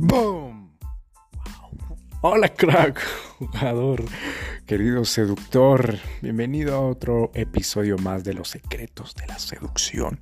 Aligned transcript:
¡Boom! 0.00 0.70
Hola 2.20 2.48
crack, 2.54 3.02
jugador, 3.40 4.04
querido 4.64 5.04
seductor, 5.04 5.98
bienvenido 6.22 6.76
a 6.76 6.80
otro 6.88 7.32
episodio 7.34 7.98
más 7.98 8.22
de 8.22 8.32
los 8.32 8.48
secretos 8.48 9.16
de 9.16 9.26
la 9.26 9.40
seducción. 9.40 10.20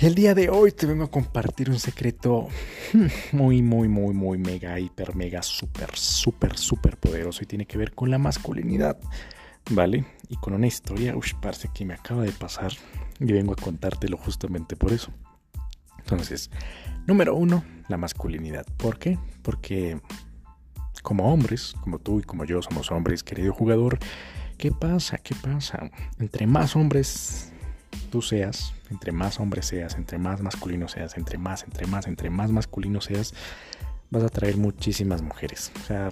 El 0.00 0.14
día 0.14 0.36
de 0.36 0.48
hoy 0.48 0.70
te 0.70 0.86
vengo 0.86 1.02
a 1.02 1.10
compartir 1.10 1.70
un 1.70 1.80
secreto 1.80 2.46
muy, 3.32 3.62
muy, 3.62 3.88
muy, 3.88 4.14
muy 4.14 4.38
mega, 4.38 4.78
hiper, 4.78 5.16
mega, 5.16 5.42
súper, 5.42 5.96
súper, 5.96 6.56
súper 6.56 6.98
poderoso 6.98 7.42
y 7.42 7.46
tiene 7.46 7.66
que 7.66 7.78
ver 7.78 7.94
con 7.96 8.12
la 8.12 8.18
masculinidad, 8.18 8.96
¿vale? 9.72 10.04
Y 10.28 10.36
con 10.36 10.54
una 10.54 10.68
historia, 10.68 11.16
uy, 11.16 11.26
parece 11.40 11.68
que 11.74 11.84
me 11.84 11.94
acaba 11.94 12.22
de 12.22 12.30
pasar 12.30 12.70
y 13.18 13.32
vengo 13.32 13.54
a 13.54 13.56
contártelo 13.56 14.16
justamente 14.18 14.76
por 14.76 14.92
eso. 14.92 15.12
Entonces, 15.98 16.50
número 17.06 17.34
uno, 17.34 17.64
la 17.92 17.98
masculinidad. 17.98 18.66
¿Por 18.76 18.98
qué? 18.98 19.18
Porque 19.42 20.00
como 21.02 21.32
hombres, 21.32 21.74
como 21.80 21.98
tú 21.98 22.20
y 22.20 22.22
como 22.22 22.44
yo 22.44 22.62
somos 22.62 22.90
hombres, 22.90 23.22
querido 23.22 23.52
jugador, 23.52 23.98
¿qué 24.58 24.72
pasa? 24.72 25.18
¿Qué 25.18 25.34
pasa? 25.34 25.90
Entre 26.18 26.46
más 26.46 26.74
hombres 26.74 27.52
tú 28.10 28.22
seas, 28.22 28.72
entre 28.90 29.12
más 29.12 29.38
hombres 29.38 29.66
seas, 29.66 29.94
entre 29.96 30.18
más 30.18 30.40
masculino 30.40 30.88
seas, 30.88 31.16
entre 31.16 31.38
más, 31.38 31.64
entre 31.64 31.86
más, 31.86 32.06
entre 32.06 32.30
más 32.30 32.50
masculino 32.50 33.00
seas, 33.00 33.34
vas 34.10 34.22
a 34.22 34.28
traer 34.28 34.56
muchísimas 34.56 35.22
mujeres. 35.22 35.70
O 35.82 35.86
sea, 35.86 36.10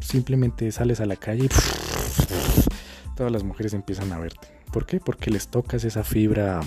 simplemente 0.00 0.72
sales 0.72 1.00
a 1.00 1.06
la 1.06 1.16
calle 1.16 1.44
y 1.44 1.48
todas 3.16 3.32
las 3.32 3.44
mujeres 3.44 3.74
empiezan 3.74 4.12
a 4.12 4.18
verte. 4.18 4.48
¿Por 4.72 4.86
qué? 4.86 5.00
Porque 5.00 5.30
les 5.30 5.48
tocas 5.48 5.84
esa 5.84 6.04
fibra 6.04 6.60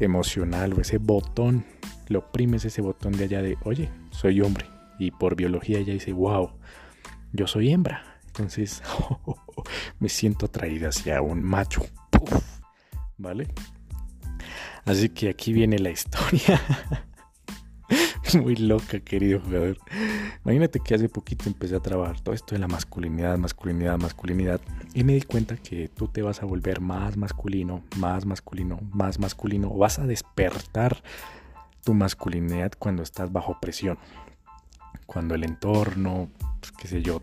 emocional 0.00 0.72
o 0.74 0.80
ese 0.80 0.98
botón, 0.98 1.64
lo 2.08 2.20
oprimes 2.20 2.64
ese 2.64 2.80
botón 2.80 3.12
de 3.12 3.24
allá 3.24 3.42
de, 3.42 3.56
oye, 3.64 3.90
soy 4.10 4.40
hombre. 4.40 4.66
Y 4.98 5.10
por 5.10 5.36
biología 5.36 5.78
ella 5.78 5.92
dice, 5.92 6.12
wow, 6.12 6.50
yo 7.32 7.46
soy 7.46 7.70
hembra. 7.70 8.20
Entonces 8.26 8.82
me 9.98 10.08
siento 10.08 10.46
atraída 10.46 10.88
hacia 10.88 11.20
un 11.22 11.42
macho. 11.42 11.82
¿Vale? 13.18 13.48
Así 14.84 15.08
que 15.08 15.30
aquí 15.30 15.52
viene 15.52 15.78
la 15.78 15.90
historia. 15.90 16.60
Muy 18.42 18.56
loca, 18.56 19.00
querido 19.00 19.40
jugador. 19.40 19.78
Imagínate 20.44 20.80
que 20.80 20.94
hace 20.94 21.08
poquito 21.08 21.48
empecé 21.48 21.76
a 21.76 21.80
trabajar 21.80 22.20
todo 22.20 22.34
esto 22.34 22.54
de 22.54 22.58
la 22.58 22.68
masculinidad, 22.68 23.36
masculinidad, 23.38 23.98
masculinidad. 23.98 24.60
Y 24.94 25.04
me 25.04 25.14
di 25.14 25.22
cuenta 25.22 25.56
que 25.56 25.88
tú 25.88 26.08
te 26.08 26.22
vas 26.22 26.42
a 26.42 26.46
volver 26.46 26.80
más 26.80 27.16
masculino, 27.16 27.82
más 27.96 28.26
masculino, 28.26 28.78
más 28.92 29.18
masculino. 29.18 29.70
Vas 29.70 29.98
a 29.98 30.06
despertar 30.06 31.02
tu 31.84 31.94
masculinidad 31.94 32.72
cuando 32.78 33.02
estás 33.02 33.32
bajo 33.32 33.58
presión. 33.60 33.98
Cuando 35.06 35.34
el 35.34 35.44
entorno, 35.44 36.28
pues, 36.60 36.72
qué 36.72 36.88
sé 36.88 37.02
yo, 37.02 37.22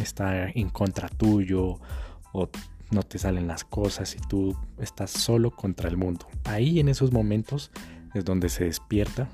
está 0.00 0.48
en 0.48 0.70
contra 0.70 1.08
tuyo 1.08 1.78
o 2.32 2.48
no 2.90 3.02
te 3.02 3.18
salen 3.18 3.46
las 3.46 3.64
cosas 3.64 4.14
y 4.14 4.18
tú 4.28 4.56
estás 4.78 5.10
solo 5.10 5.50
contra 5.50 5.88
el 5.88 5.96
mundo. 5.96 6.26
Ahí 6.44 6.80
en 6.80 6.88
esos 6.88 7.12
momentos 7.12 7.70
es 8.14 8.24
donde 8.24 8.48
se 8.48 8.64
despierta 8.64 9.28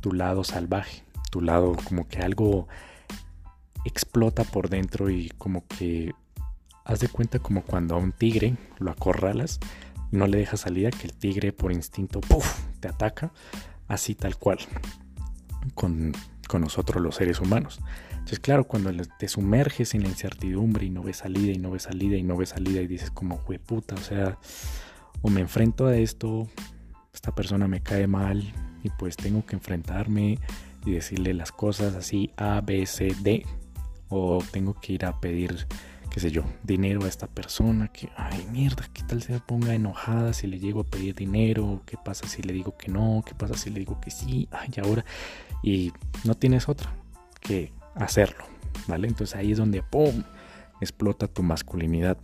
tu 0.00 0.12
lado 0.12 0.44
salvaje, 0.44 1.04
tu 1.30 1.40
lado 1.40 1.76
como 1.84 2.08
que 2.08 2.18
algo 2.18 2.68
explota 3.84 4.44
por 4.44 4.68
dentro 4.68 5.10
y 5.10 5.30
como 5.38 5.66
que 5.66 6.14
haz 6.84 7.00
de 7.00 7.08
cuenta 7.08 7.38
como 7.38 7.62
cuando 7.62 7.94
a 7.94 7.98
un 7.98 8.12
tigre 8.12 8.56
lo 8.78 8.90
acorralas, 8.90 9.58
no 10.10 10.26
le 10.26 10.38
dejas 10.38 10.60
salida, 10.60 10.90
que 10.90 11.06
el 11.06 11.12
tigre 11.12 11.52
por 11.52 11.72
instinto 11.72 12.20
te 12.80 12.88
ataca, 12.88 13.32
así 13.88 14.14
tal 14.14 14.36
cual, 14.36 14.58
con, 15.74 16.12
con 16.48 16.60
nosotros 16.60 17.02
los 17.02 17.16
seres 17.16 17.40
humanos. 17.40 17.80
Entonces, 18.10 18.40
claro, 18.40 18.66
cuando 18.66 18.90
te 19.18 19.28
sumerges 19.28 19.94
en 19.94 20.02
la 20.02 20.08
incertidumbre 20.08 20.86
y 20.86 20.90
no 20.90 21.02
ves 21.02 21.18
salida 21.18 21.52
y 21.52 21.58
no 21.58 21.70
ves 21.70 21.82
salida 21.82 22.16
y 22.16 22.24
no 22.24 22.36
ves 22.36 22.50
salida 22.50 22.80
y 22.80 22.86
dices 22.88 23.10
como, 23.10 23.38
puta, 23.38 23.94
o 23.94 24.00
sea, 24.00 24.38
o 25.22 25.30
me 25.30 25.40
enfrento 25.40 25.86
a 25.86 25.96
esto, 25.96 26.48
esta 27.14 27.34
persona 27.34 27.68
me 27.68 27.82
cae 27.82 28.06
mal, 28.08 28.52
pues 28.98 29.16
tengo 29.16 29.44
que 29.44 29.56
enfrentarme 29.56 30.38
y 30.84 30.92
decirle 30.92 31.34
las 31.34 31.52
cosas 31.52 31.94
así 31.94 32.30
A, 32.36 32.60
B, 32.60 32.86
C, 32.86 33.14
D. 33.22 33.44
O 34.08 34.38
tengo 34.52 34.74
que 34.74 34.92
ir 34.92 35.04
a 35.04 35.20
pedir, 35.20 35.66
qué 36.10 36.20
sé 36.20 36.30
yo, 36.30 36.44
dinero 36.62 37.04
a 37.04 37.08
esta 37.08 37.26
persona 37.26 37.88
que, 37.88 38.08
ay 38.16 38.46
mierda, 38.52 38.88
¿qué 38.94 39.02
tal 39.02 39.20
se 39.20 39.40
ponga 39.40 39.74
enojada 39.74 40.32
si 40.32 40.46
le 40.46 40.60
llego 40.60 40.82
a 40.82 40.84
pedir 40.84 41.16
dinero? 41.16 41.82
¿Qué 41.86 41.96
pasa 41.96 42.28
si 42.28 42.40
le 42.42 42.52
digo 42.52 42.76
que 42.76 42.88
no? 42.88 43.24
¿Qué 43.26 43.34
pasa 43.34 43.54
si 43.54 43.68
le 43.70 43.80
digo 43.80 44.00
que 44.00 44.12
sí? 44.12 44.48
Ay, 44.52 44.70
ahora. 44.80 45.04
Y 45.60 45.92
no 46.22 46.36
tienes 46.36 46.68
otra 46.68 46.94
que 47.40 47.72
hacerlo, 47.96 48.44
¿vale? 48.86 49.08
Entonces 49.08 49.34
ahí 49.34 49.50
es 49.50 49.58
donde, 49.58 49.82
¡pum!, 49.82 50.22
explota 50.80 51.26
tu 51.26 51.42
masculinidad. 51.42 52.16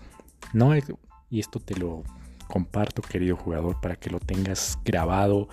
No, 0.52 0.72
y 0.76 1.40
esto 1.40 1.58
te 1.58 1.74
lo 1.74 2.04
comparto, 2.46 3.02
querido 3.02 3.36
jugador, 3.36 3.80
para 3.80 3.96
que 3.96 4.10
lo 4.10 4.20
tengas 4.20 4.78
grabado 4.84 5.48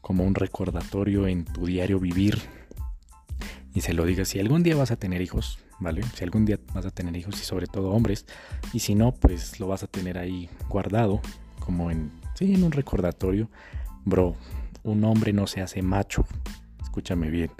como 0.00 0.24
un 0.24 0.34
recordatorio 0.34 1.26
en 1.26 1.44
tu 1.44 1.66
diario 1.66 1.98
vivir 2.00 2.38
y 3.74 3.80
se 3.80 3.92
lo 3.92 4.04
digas 4.04 4.28
si 4.28 4.40
algún 4.40 4.62
día 4.62 4.74
vas 4.76 4.90
a 4.90 4.96
tener 4.96 5.20
hijos, 5.20 5.58
¿vale? 5.78 6.02
Si 6.14 6.24
algún 6.24 6.44
día 6.44 6.58
vas 6.74 6.86
a 6.86 6.90
tener 6.90 7.16
hijos 7.16 7.40
y 7.40 7.44
sobre 7.44 7.66
todo 7.66 7.90
hombres 7.90 8.26
y 8.72 8.80
si 8.80 8.94
no, 8.94 9.12
pues 9.12 9.60
lo 9.60 9.68
vas 9.68 9.82
a 9.82 9.86
tener 9.86 10.18
ahí 10.18 10.48
guardado 10.68 11.20
como 11.60 11.90
en 11.90 12.10
sí, 12.34 12.54
en 12.54 12.64
un 12.64 12.72
recordatorio. 12.72 13.48
Bro, 14.04 14.36
un 14.82 15.04
hombre 15.04 15.32
no 15.32 15.46
se 15.46 15.60
hace 15.60 15.82
macho. 15.82 16.26
Escúchame 16.82 17.30
bien. 17.30 17.50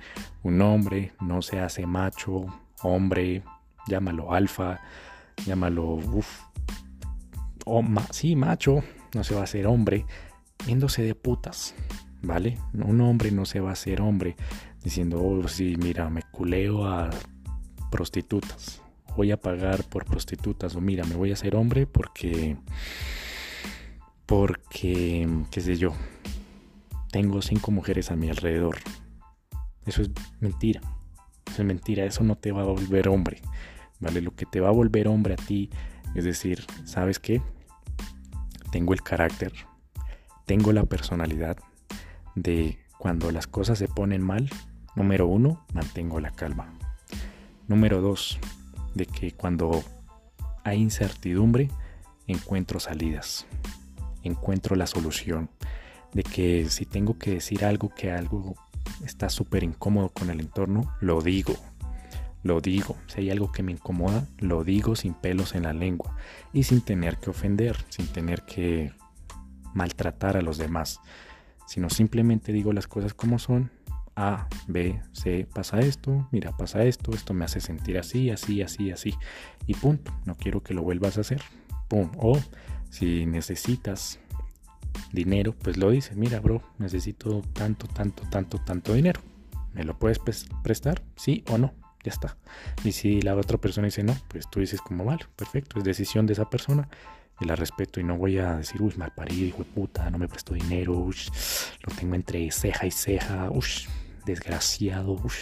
Un 0.42 0.60
hombre 0.62 1.12
no 1.20 1.42
se 1.42 1.60
hace 1.60 1.86
macho, 1.86 2.46
hombre, 2.82 3.42
llámalo 3.86 4.32
alfa, 4.32 4.80
llámalo 5.44 5.84
uf, 5.84 6.40
o 7.64 7.84
sí, 8.10 8.34
macho, 8.34 8.82
no 9.14 9.22
se 9.22 9.34
va 9.34 9.42
a 9.42 9.44
hacer 9.44 9.66
hombre, 9.66 10.06
yéndose 10.66 11.02
de 11.02 11.14
putas. 11.14 11.74
¿Vale? 12.22 12.58
Un 12.74 13.00
hombre 13.00 13.30
no 13.30 13.44
se 13.44 13.60
va 13.60 13.70
a 13.70 13.72
hacer 13.72 14.00
hombre 14.00 14.36
diciendo, 14.82 15.22
oh, 15.22 15.46
sí, 15.48 15.76
mira, 15.78 16.08
me 16.10 16.22
culeo 16.22 16.86
a 16.86 17.10
prostitutas, 17.90 18.82
voy 19.16 19.32
a 19.32 19.40
pagar 19.40 19.84
por 19.84 20.04
prostitutas, 20.04 20.76
o 20.76 20.80
mira, 20.80 21.04
me 21.04 21.14
voy 21.14 21.30
a 21.30 21.34
hacer 21.34 21.56
hombre 21.56 21.86
porque, 21.86 22.56
porque, 24.26 25.28
qué 25.50 25.60
sé 25.60 25.76
yo, 25.76 25.92
tengo 27.10 27.42
cinco 27.42 27.70
mujeres 27.70 28.10
a 28.10 28.16
mi 28.16 28.28
alrededor. 28.28 28.78
Eso 29.86 30.02
es 30.02 30.10
mentira, 30.40 30.80
eso 31.46 31.62
es 31.62 31.66
mentira, 31.66 32.04
eso 32.04 32.22
no 32.22 32.36
te 32.36 32.52
va 32.52 32.60
a 32.60 32.66
volver 32.66 33.08
hombre, 33.08 33.40
¿vale? 34.00 34.20
Lo 34.20 34.32
que 34.32 34.44
te 34.44 34.60
va 34.60 34.68
a 34.68 34.72
volver 34.72 35.08
hombre 35.08 35.34
a 35.34 35.36
ti 35.36 35.70
es 36.14 36.24
decir, 36.24 36.64
¿sabes 36.84 37.18
qué? 37.18 37.40
Tengo 38.70 38.92
el 38.92 39.02
carácter, 39.02 39.52
tengo 40.44 40.72
la 40.72 40.84
personalidad, 40.84 41.56
de 42.42 42.78
cuando 42.98 43.30
las 43.30 43.46
cosas 43.46 43.78
se 43.78 43.88
ponen 43.88 44.22
mal, 44.22 44.50
número 44.94 45.26
uno, 45.26 45.64
mantengo 45.72 46.20
la 46.20 46.30
calma. 46.30 46.72
Número 47.66 48.00
dos, 48.00 48.38
de 48.94 49.06
que 49.06 49.32
cuando 49.32 49.82
hay 50.64 50.80
incertidumbre, 50.80 51.70
encuentro 52.26 52.80
salidas, 52.80 53.46
encuentro 54.22 54.76
la 54.76 54.86
solución. 54.86 55.50
De 56.12 56.22
que 56.22 56.68
si 56.70 56.86
tengo 56.86 57.18
que 57.18 57.32
decir 57.32 57.64
algo 57.64 57.90
que 57.94 58.10
algo 58.10 58.54
está 59.04 59.28
súper 59.28 59.62
incómodo 59.62 60.08
con 60.08 60.30
el 60.30 60.40
entorno, 60.40 60.92
lo 61.00 61.20
digo. 61.20 61.54
Lo 62.42 62.60
digo. 62.60 62.96
Si 63.06 63.20
hay 63.20 63.30
algo 63.30 63.52
que 63.52 63.62
me 63.62 63.72
incomoda, 63.72 64.26
lo 64.38 64.64
digo 64.64 64.96
sin 64.96 65.12
pelos 65.12 65.54
en 65.54 65.64
la 65.64 65.72
lengua 65.72 66.16
y 66.52 66.62
sin 66.62 66.80
tener 66.80 67.18
que 67.18 67.30
ofender, 67.30 67.76
sin 67.90 68.06
tener 68.06 68.42
que 68.42 68.92
maltratar 69.74 70.36
a 70.36 70.42
los 70.42 70.56
demás 70.56 71.00
sino 71.68 71.90
simplemente 71.90 72.52
digo 72.52 72.72
las 72.72 72.88
cosas 72.88 73.14
como 73.14 73.38
son. 73.38 73.70
A, 74.16 74.48
B, 74.66 75.00
C, 75.12 75.46
pasa 75.54 75.78
esto, 75.78 76.26
mira, 76.32 76.56
pasa 76.56 76.82
esto, 76.82 77.12
esto 77.12 77.34
me 77.34 77.44
hace 77.44 77.60
sentir 77.60 77.98
así, 77.98 78.30
así, 78.30 78.62
así, 78.62 78.90
así. 78.90 79.14
Y 79.68 79.74
punto, 79.74 80.12
no 80.24 80.34
quiero 80.34 80.60
que 80.60 80.74
lo 80.74 80.82
vuelvas 80.82 81.18
a 81.18 81.20
hacer. 81.20 81.40
Pum. 81.86 82.10
O 82.16 82.36
si 82.90 83.26
necesitas 83.26 84.18
dinero, 85.12 85.52
pues 85.52 85.76
lo 85.76 85.90
dices, 85.90 86.16
mira, 86.16 86.40
bro, 86.40 86.62
necesito 86.78 87.42
tanto, 87.52 87.86
tanto, 87.86 88.24
tanto, 88.28 88.58
tanto 88.58 88.94
dinero. 88.94 89.20
¿Me 89.72 89.84
lo 89.84 89.96
puedes 89.96 90.18
prestar? 90.64 91.04
Sí 91.14 91.44
o 91.48 91.58
no. 91.58 91.74
Ya 92.02 92.10
está. 92.10 92.36
Y 92.82 92.92
si 92.92 93.20
la 93.20 93.36
otra 93.36 93.58
persona 93.58 93.86
dice 93.86 94.02
no, 94.02 94.16
pues 94.28 94.48
tú 94.50 94.58
dices 94.60 94.80
como 94.80 95.04
vale, 95.04 95.26
perfecto, 95.36 95.78
es 95.78 95.84
decisión 95.84 96.26
de 96.26 96.32
esa 96.32 96.48
persona 96.48 96.88
y 97.40 97.44
la 97.44 97.56
respeto 97.56 98.00
y 98.00 98.04
no 98.04 98.16
voy 98.16 98.38
a 98.38 98.56
decir, 98.56 98.82
uy, 98.82 98.94
mal 98.96 99.12
parido, 99.14 99.46
hijo 99.46 99.58
de 99.58 99.64
puta, 99.64 100.10
no 100.10 100.18
me 100.18 100.28
prestó 100.28 100.54
dinero, 100.54 100.96
uy, 100.98 101.16
lo 101.86 101.94
tengo 101.94 102.14
entre 102.14 102.50
ceja 102.50 102.86
y 102.86 102.90
ceja, 102.90 103.50
uy, 103.50 103.66
desgraciado, 104.24 105.12
uy, 105.12 105.32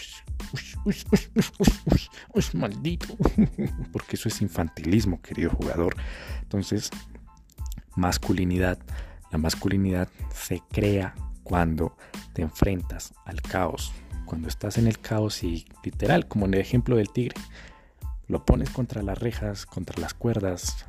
uy, 0.84 0.96
uy, 1.08 2.00
uy, 2.34 2.44
maldito, 2.54 3.16
porque 3.92 4.16
eso 4.16 4.28
es 4.28 4.42
infantilismo, 4.42 5.20
querido 5.22 5.50
jugador. 5.50 5.96
Entonces, 6.42 6.90
masculinidad, 7.96 8.78
la 9.30 9.38
masculinidad 9.38 10.08
se 10.32 10.62
crea 10.70 11.14
cuando 11.42 11.96
te 12.34 12.42
enfrentas 12.42 13.14
al 13.24 13.40
caos, 13.40 13.92
cuando 14.24 14.48
estás 14.48 14.78
en 14.78 14.86
el 14.86 14.98
caos 14.98 15.42
y 15.42 15.66
literal, 15.82 16.26
como 16.28 16.46
en 16.46 16.54
el 16.54 16.60
ejemplo 16.60 16.96
del 16.96 17.10
tigre, 17.10 17.36
lo 18.28 18.44
pones 18.44 18.70
contra 18.70 19.02
las 19.02 19.18
rejas, 19.18 19.66
contra 19.66 20.00
las 20.00 20.14
cuerdas, 20.14 20.84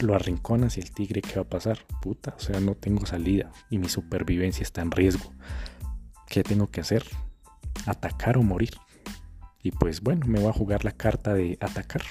lo 0.00 0.14
arrinconas 0.14 0.76
y 0.76 0.80
el 0.80 0.90
tigre, 0.90 1.22
¿qué 1.22 1.36
va 1.36 1.42
a 1.42 1.48
pasar? 1.48 1.78
Puta, 2.00 2.34
o 2.36 2.40
sea, 2.40 2.60
no 2.60 2.74
tengo 2.74 3.06
salida 3.06 3.50
y 3.70 3.78
mi 3.78 3.88
supervivencia 3.88 4.62
está 4.62 4.82
en 4.82 4.90
riesgo. 4.90 5.32
¿Qué 6.28 6.42
tengo 6.42 6.70
que 6.70 6.80
hacer? 6.80 7.04
Atacar 7.86 8.36
o 8.36 8.42
morir. 8.42 8.74
Y 9.62 9.70
pues 9.70 10.02
bueno, 10.02 10.26
me 10.26 10.40
voy 10.40 10.50
a 10.50 10.52
jugar 10.52 10.84
la 10.84 10.92
carta 10.92 11.34
de 11.34 11.56
atacar. 11.60 12.02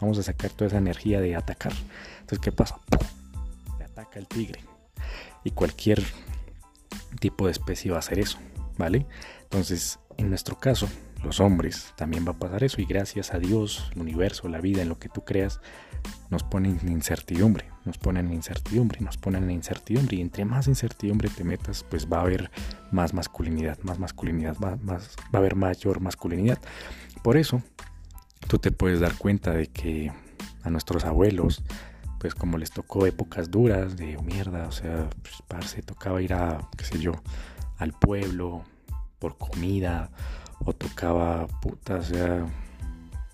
Vamos 0.00 0.18
a 0.18 0.22
sacar 0.22 0.50
toda 0.50 0.68
esa 0.68 0.78
energía 0.78 1.20
de 1.20 1.36
atacar. 1.36 1.72
Entonces, 2.20 2.40
¿qué 2.40 2.52
pasa? 2.52 2.80
Le 3.78 3.84
ataca 3.84 4.18
el 4.18 4.26
tigre. 4.26 4.60
Y 5.44 5.50
cualquier 5.50 6.02
tipo 7.20 7.46
de 7.46 7.52
especie 7.52 7.90
va 7.90 7.98
a 7.98 8.00
hacer 8.00 8.18
eso, 8.18 8.38
¿vale? 8.78 9.06
Entonces, 9.42 10.00
en 10.16 10.30
nuestro 10.30 10.58
caso, 10.58 10.88
los 11.24 11.40
hombres, 11.40 11.92
también 11.96 12.26
va 12.26 12.32
a 12.32 12.38
pasar 12.38 12.62
eso 12.62 12.80
y 12.80 12.84
gracias 12.84 13.34
a 13.34 13.38
Dios, 13.38 13.90
el 13.94 14.02
universo, 14.02 14.48
la 14.48 14.60
vida, 14.60 14.82
en 14.82 14.88
lo 14.88 14.98
que 14.98 15.08
tú 15.08 15.24
creas, 15.24 15.60
nos 16.30 16.42
ponen 16.42 16.78
en 16.82 16.92
incertidumbre, 16.92 17.66
nos 17.84 17.98
ponen 17.98 18.26
en 18.26 18.34
incertidumbre, 18.34 19.00
nos 19.00 19.16
ponen 19.16 19.44
en 19.44 19.50
incertidumbre 19.50 20.16
y 20.16 20.20
entre 20.20 20.44
más 20.44 20.68
incertidumbre 20.68 21.28
te 21.28 21.44
metas, 21.44 21.84
pues 21.88 22.06
va 22.06 22.18
a 22.18 22.22
haber 22.22 22.50
más 22.92 23.14
masculinidad, 23.14 23.78
más 23.82 23.98
masculinidad, 23.98 24.56
más, 24.58 24.80
va 24.88 24.98
a 25.32 25.36
haber 25.38 25.56
mayor 25.56 26.00
masculinidad. 26.00 26.58
Por 27.22 27.36
eso, 27.36 27.62
tú 28.48 28.58
te 28.58 28.70
puedes 28.70 29.00
dar 29.00 29.16
cuenta 29.16 29.52
de 29.52 29.68
que 29.68 30.12
a 30.62 30.70
nuestros 30.70 31.04
abuelos, 31.04 31.62
pues 32.20 32.34
como 32.34 32.58
les 32.58 32.70
tocó 32.70 33.06
épocas 33.06 33.50
duras 33.50 33.96
de 33.96 34.16
mierda, 34.18 34.66
o 34.66 34.72
sea, 34.72 35.08
pues 35.22 35.34
parce, 35.48 35.82
tocaba 35.82 36.22
ir 36.22 36.34
a, 36.34 36.68
qué 36.76 36.84
sé 36.84 36.98
yo, 36.98 37.12
al 37.78 37.92
pueblo 37.92 38.64
por 39.18 39.36
comida, 39.38 40.10
o 40.64 40.72
tocaba, 40.72 41.46
puta, 41.60 41.96
o 41.96 42.02
sea, 42.02 42.46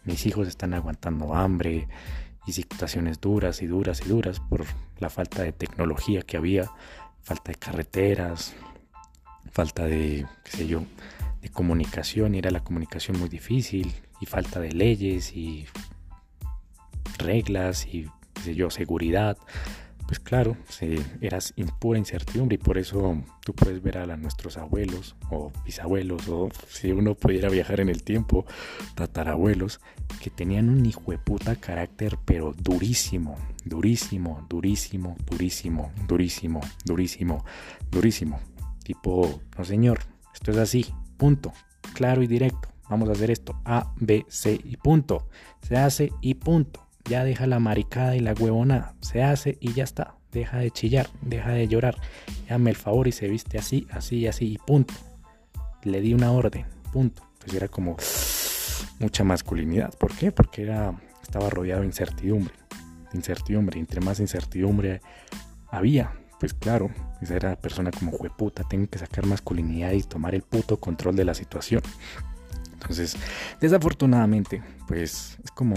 mis 0.05 0.27
hijos 0.27 0.49
están 0.49 0.75
aguantando 0.75 1.35
hambre 1.35 1.89
y 2.47 2.53
situaciones 2.53 3.21
duras 3.21 3.63
y 3.63 3.67
duras 3.67 4.03
y 4.05 4.09
duras 4.09 4.41
por 4.41 4.65
la 4.99 5.11
falta 5.11 5.43
de 5.43 5.53
tecnología 5.53 6.23
que 6.23 6.37
había, 6.37 6.71
falta 7.23 7.53
de 7.53 7.59
carreteras, 7.59 8.55
falta 9.53 9.85
de, 9.85 10.27
qué 10.45 10.51
sé 10.51 10.67
yo, 10.67 10.83
de 11.43 11.49
comunicación 11.49 12.35
y 12.35 12.39
era 12.39 12.51
la 12.51 12.65
comunicación 12.65 13.19
muy 13.19 13.29
difícil 13.29 13.95
y 14.21 14.27
falta 14.27 14.61
de 14.61 14.73
leyes 14.73 15.35
y 15.35 15.67
reglas 17.19 17.87
y, 17.87 18.09
qué 18.35 18.43
sé 18.43 18.55
yo, 18.55 18.71
seguridad 18.71 19.37
pues 20.11 20.19
claro, 20.19 20.57
eras 21.21 21.55
pura 21.79 21.97
incertidumbre 21.97 22.57
y 22.57 22.59
por 22.59 22.79
eso 22.79 23.23
tú 23.45 23.55
puedes 23.55 23.81
ver 23.81 23.99
a, 23.99 24.17
nuestros 24.17 24.57
abuelos 24.57 25.15
o 25.31 25.53
bisabuelos 25.65 26.27
o 26.27 26.49
si 26.67 26.91
uno 26.91 27.15
pudiera 27.15 27.49
viajar 27.49 27.79
en 27.79 27.89
el 27.89 28.03
tiempo, 28.03 28.45
tatarabuelos, 28.97 29.81
que 30.21 30.29
tenían 30.29 30.69
un 30.69 30.85
hijo 30.85 31.13
de 31.13 31.19
puta 31.19 31.55
carácter 31.55 32.19
pero 32.25 32.53
durísimo, 32.59 33.37
durísimo, 33.65 34.45
durísimo, 34.51 35.17
durísimo, 35.31 35.93
durísimo, 36.09 36.61
durísimo, 36.85 37.45
durísimo. 37.93 38.41
Tipo, 38.83 39.41
no 39.57 39.65
señor, 39.65 40.01
esto 40.35 40.51
es 40.51 40.57
así, 40.57 40.87
punto, 41.19 41.53
claro 41.95 42.25
y 42.25 42.27
directo. 42.27 42.69
Vamos 42.89 43.09
a 43.11 43.13
hacer 43.13 43.31
esto, 43.31 43.61
A, 43.65 43.95
B, 44.01 44.27
C 44.29 44.61
y 44.65 44.77
punto. 44.77 45.29
Se 45.63 45.77
hace 45.77 46.11
y 46.21 46.35
punto 46.35 46.90
ya 47.11 47.25
deja 47.25 47.49
la 47.49 47.59
maricada 47.59 48.15
y 48.15 48.21
la 48.21 48.35
huevona, 48.35 48.95
se 49.01 49.25
hace 49.25 49.59
y 49.61 49.73
ya 49.73 49.83
está, 49.83 50.15
deja 50.31 50.59
de 50.59 50.71
chillar, 50.71 51.11
deja 51.23 51.51
de 51.51 51.67
llorar, 51.67 51.97
llame 52.49 52.71
el 52.71 52.77
favor 52.77 53.09
y 53.09 53.13
se 53.13 53.27
viste 53.29 53.59
así, 53.59 53.89
así, 53.91 54.29
así 54.29 54.53
y 54.53 54.59
punto. 54.59 54.95
Le 55.83 56.01
di 56.01 56.15
una 56.15 56.31
orden, 56.31 56.67
punto. 56.93 57.23
Pues 57.41 57.53
era 57.55 57.67
como 57.67 57.97
mucha 59.01 59.25
masculinidad. 59.25 59.93
¿Por 59.99 60.15
qué? 60.15 60.31
Porque 60.31 60.63
era, 60.63 60.95
estaba 61.21 61.51
rodeado 61.51 61.81
de 61.81 61.89
incertidumbre, 61.89 62.55
incertidumbre, 63.13 63.81
entre 63.81 64.01
más 64.01 64.21
incertidumbre 64.21 65.01
había, 65.69 66.13
pues 66.39 66.55
claro, 66.55 66.91
esa 67.21 67.35
era 67.35 67.57
persona 67.57 67.91
como 67.91 68.13
jueputa, 68.13 68.63
tengo 68.69 68.87
que 68.89 69.01
sacar 69.01 69.27
masculinidad 69.27 69.93
y 69.93 70.03
tomar 70.05 70.37
el 70.37 70.43
puto 70.43 70.79
control 70.79 71.17
de 71.17 71.25
la 71.25 71.35
situación. 71.35 71.83
Entonces, 72.73 73.17
desafortunadamente, 73.61 74.63
pues 74.87 75.39
es 75.43 75.51
como 75.51 75.75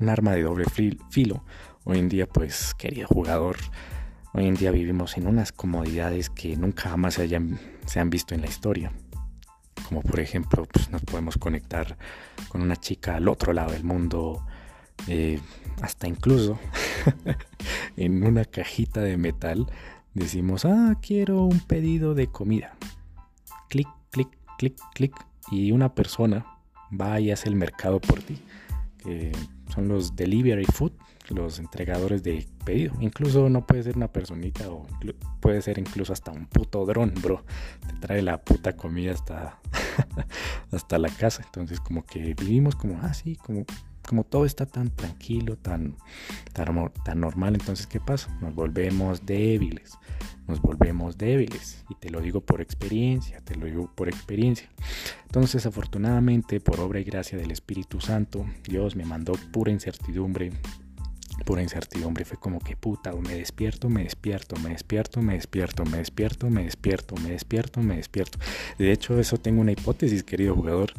un 0.00 0.08
arma 0.08 0.32
de 0.32 0.42
doble 0.42 0.64
filo. 1.10 1.44
Hoy 1.84 1.98
en 1.98 2.08
día, 2.08 2.26
pues, 2.26 2.74
querido 2.74 3.08
jugador, 3.08 3.56
hoy 4.32 4.46
en 4.46 4.54
día 4.54 4.70
vivimos 4.70 5.16
en 5.16 5.26
unas 5.26 5.52
comodidades 5.52 6.30
que 6.30 6.56
nunca 6.56 6.90
jamás 6.90 7.14
se, 7.14 7.22
hayan, 7.22 7.58
han 7.96 8.10
visto 8.10 8.34
en 8.34 8.42
la 8.42 8.48
historia. 8.48 8.92
Como 9.88 10.02
por 10.02 10.20
ejemplo, 10.20 10.66
pues 10.66 10.90
nos 10.90 11.02
podemos 11.02 11.38
conectar 11.38 11.96
con 12.48 12.60
una 12.60 12.76
chica 12.76 13.16
al 13.16 13.28
otro 13.28 13.52
lado 13.52 13.72
del 13.72 13.84
mundo, 13.84 14.44
eh, 15.06 15.40
hasta 15.80 16.08
incluso 16.08 16.58
en 17.96 18.24
una 18.24 18.44
cajita 18.44 19.00
de 19.00 19.16
metal 19.16 19.66
decimos, 20.14 20.64
ah, 20.64 20.96
quiero 21.00 21.44
un 21.44 21.60
pedido 21.60 22.14
de 22.14 22.26
comida. 22.26 22.76
Clic, 23.68 23.88
clic, 24.10 24.28
clic, 24.58 24.76
clic. 24.94 25.14
Y 25.50 25.72
una 25.72 25.94
persona 25.94 26.44
va 26.92 27.18
y 27.20 27.30
hace 27.30 27.48
el 27.48 27.54
mercado 27.54 28.00
por 28.00 28.20
ti. 28.20 28.38
Que 28.98 29.32
son 29.72 29.88
los 29.88 30.16
delivery 30.16 30.64
food, 30.64 30.92
los 31.28 31.58
entregadores 31.58 32.22
de 32.22 32.46
pedido. 32.64 32.94
Incluso 33.00 33.48
no 33.48 33.66
puede 33.66 33.82
ser 33.82 33.96
una 33.96 34.08
personita 34.08 34.68
o 34.70 34.86
puede 35.40 35.62
ser 35.62 35.78
incluso 35.78 36.12
hasta 36.12 36.30
un 36.30 36.46
puto 36.46 36.84
dron, 36.84 37.12
bro. 37.20 37.44
Te 37.86 37.94
trae 38.06 38.22
la 38.22 38.42
puta 38.42 38.76
comida 38.76 39.12
hasta, 39.12 39.58
hasta 40.72 40.98
la 40.98 41.10
casa. 41.10 41.42
Entonces 41.44 41.80
como 41.80 42.04
que 42.04 42.34
vivimos 42.34 42.76
como 42.76 43.00
así, 43.02 43.36
ah, 43.38 43.42
como, 43.44 43.64
como 44.08 44.24
todo 44.24 44.46
está 44.46 44.64
tan 44.64 44.88
tranquilo, 44.88 45.56
tan, 45.56 45.94
tan, 46.54 47.20
normal, 47.20 47.54
entonces 47.54 47.86
¿qué 47.86 48.00
pasa? 48.00 48.34
Nos 48.40 48.54
volvemos 48.54 49.26
débiles, 49.26 49.98
nos 50.46 50.62
volvemos 50.62 51.18
débiles. 51.18 51.84
Y 51.90 51.94
te 51.94 52.08
lo 52.08 52.22
digo 52.22 52.40
por 52.40 52.62
experiencia, 52.62 53.42
te 53.42 53.54
lo 53.54 53.66
digo 53.66 53.92
por 53.94 54.08
experiencia. 54.08 54.66
Entonces 55.26 55.66
afortunadamente, 55.66 56.58
por 56.58 56.80
obra 56.80 57.00
y 57.00 57.04
gracia 57.04 57.36
del 57.36 57.50
Espíritu 57.50 58.00
Santo, 58.00 58.46
Dios 58.66 58.96
me 58.96 59.04
mandó 59.04 59.34
pura 59.52 59.70
incertidumbre, 59.70 60.52
pura 61.44 61.62
incertidumbre. 61.62 62.24
Fue 62.24 62.38
como 62.38 62.60
que 62.60 62.76
puta, 62.76 63.12
o 63.12 63.20
me 63.20 63.34
despierto, 63.34 63.90
me 63.90 64.04
despierto, 64.04 64.56
me 64.56 64.70
despierto, 64.70 65.20
me 65.20 65.34
despierto, 65.34 65.84
me 65.84 65.98
despierto, 65.98 66.48
me 66.48 66.62
despierto, 66.64 67.14
me 67.16 67.30
despierto, 67.32 67.82
me 67.82 67.96
despierto. 67.96 68.38
De 68.78 68.90
hecho, 68.90 69.20
eso 69.20 69.36
tengo 69.36 69.60
una 69.60 69.72
hipótesis, 69.72 70.22
querido 70.22 70.54
jugador. 70.54 70.94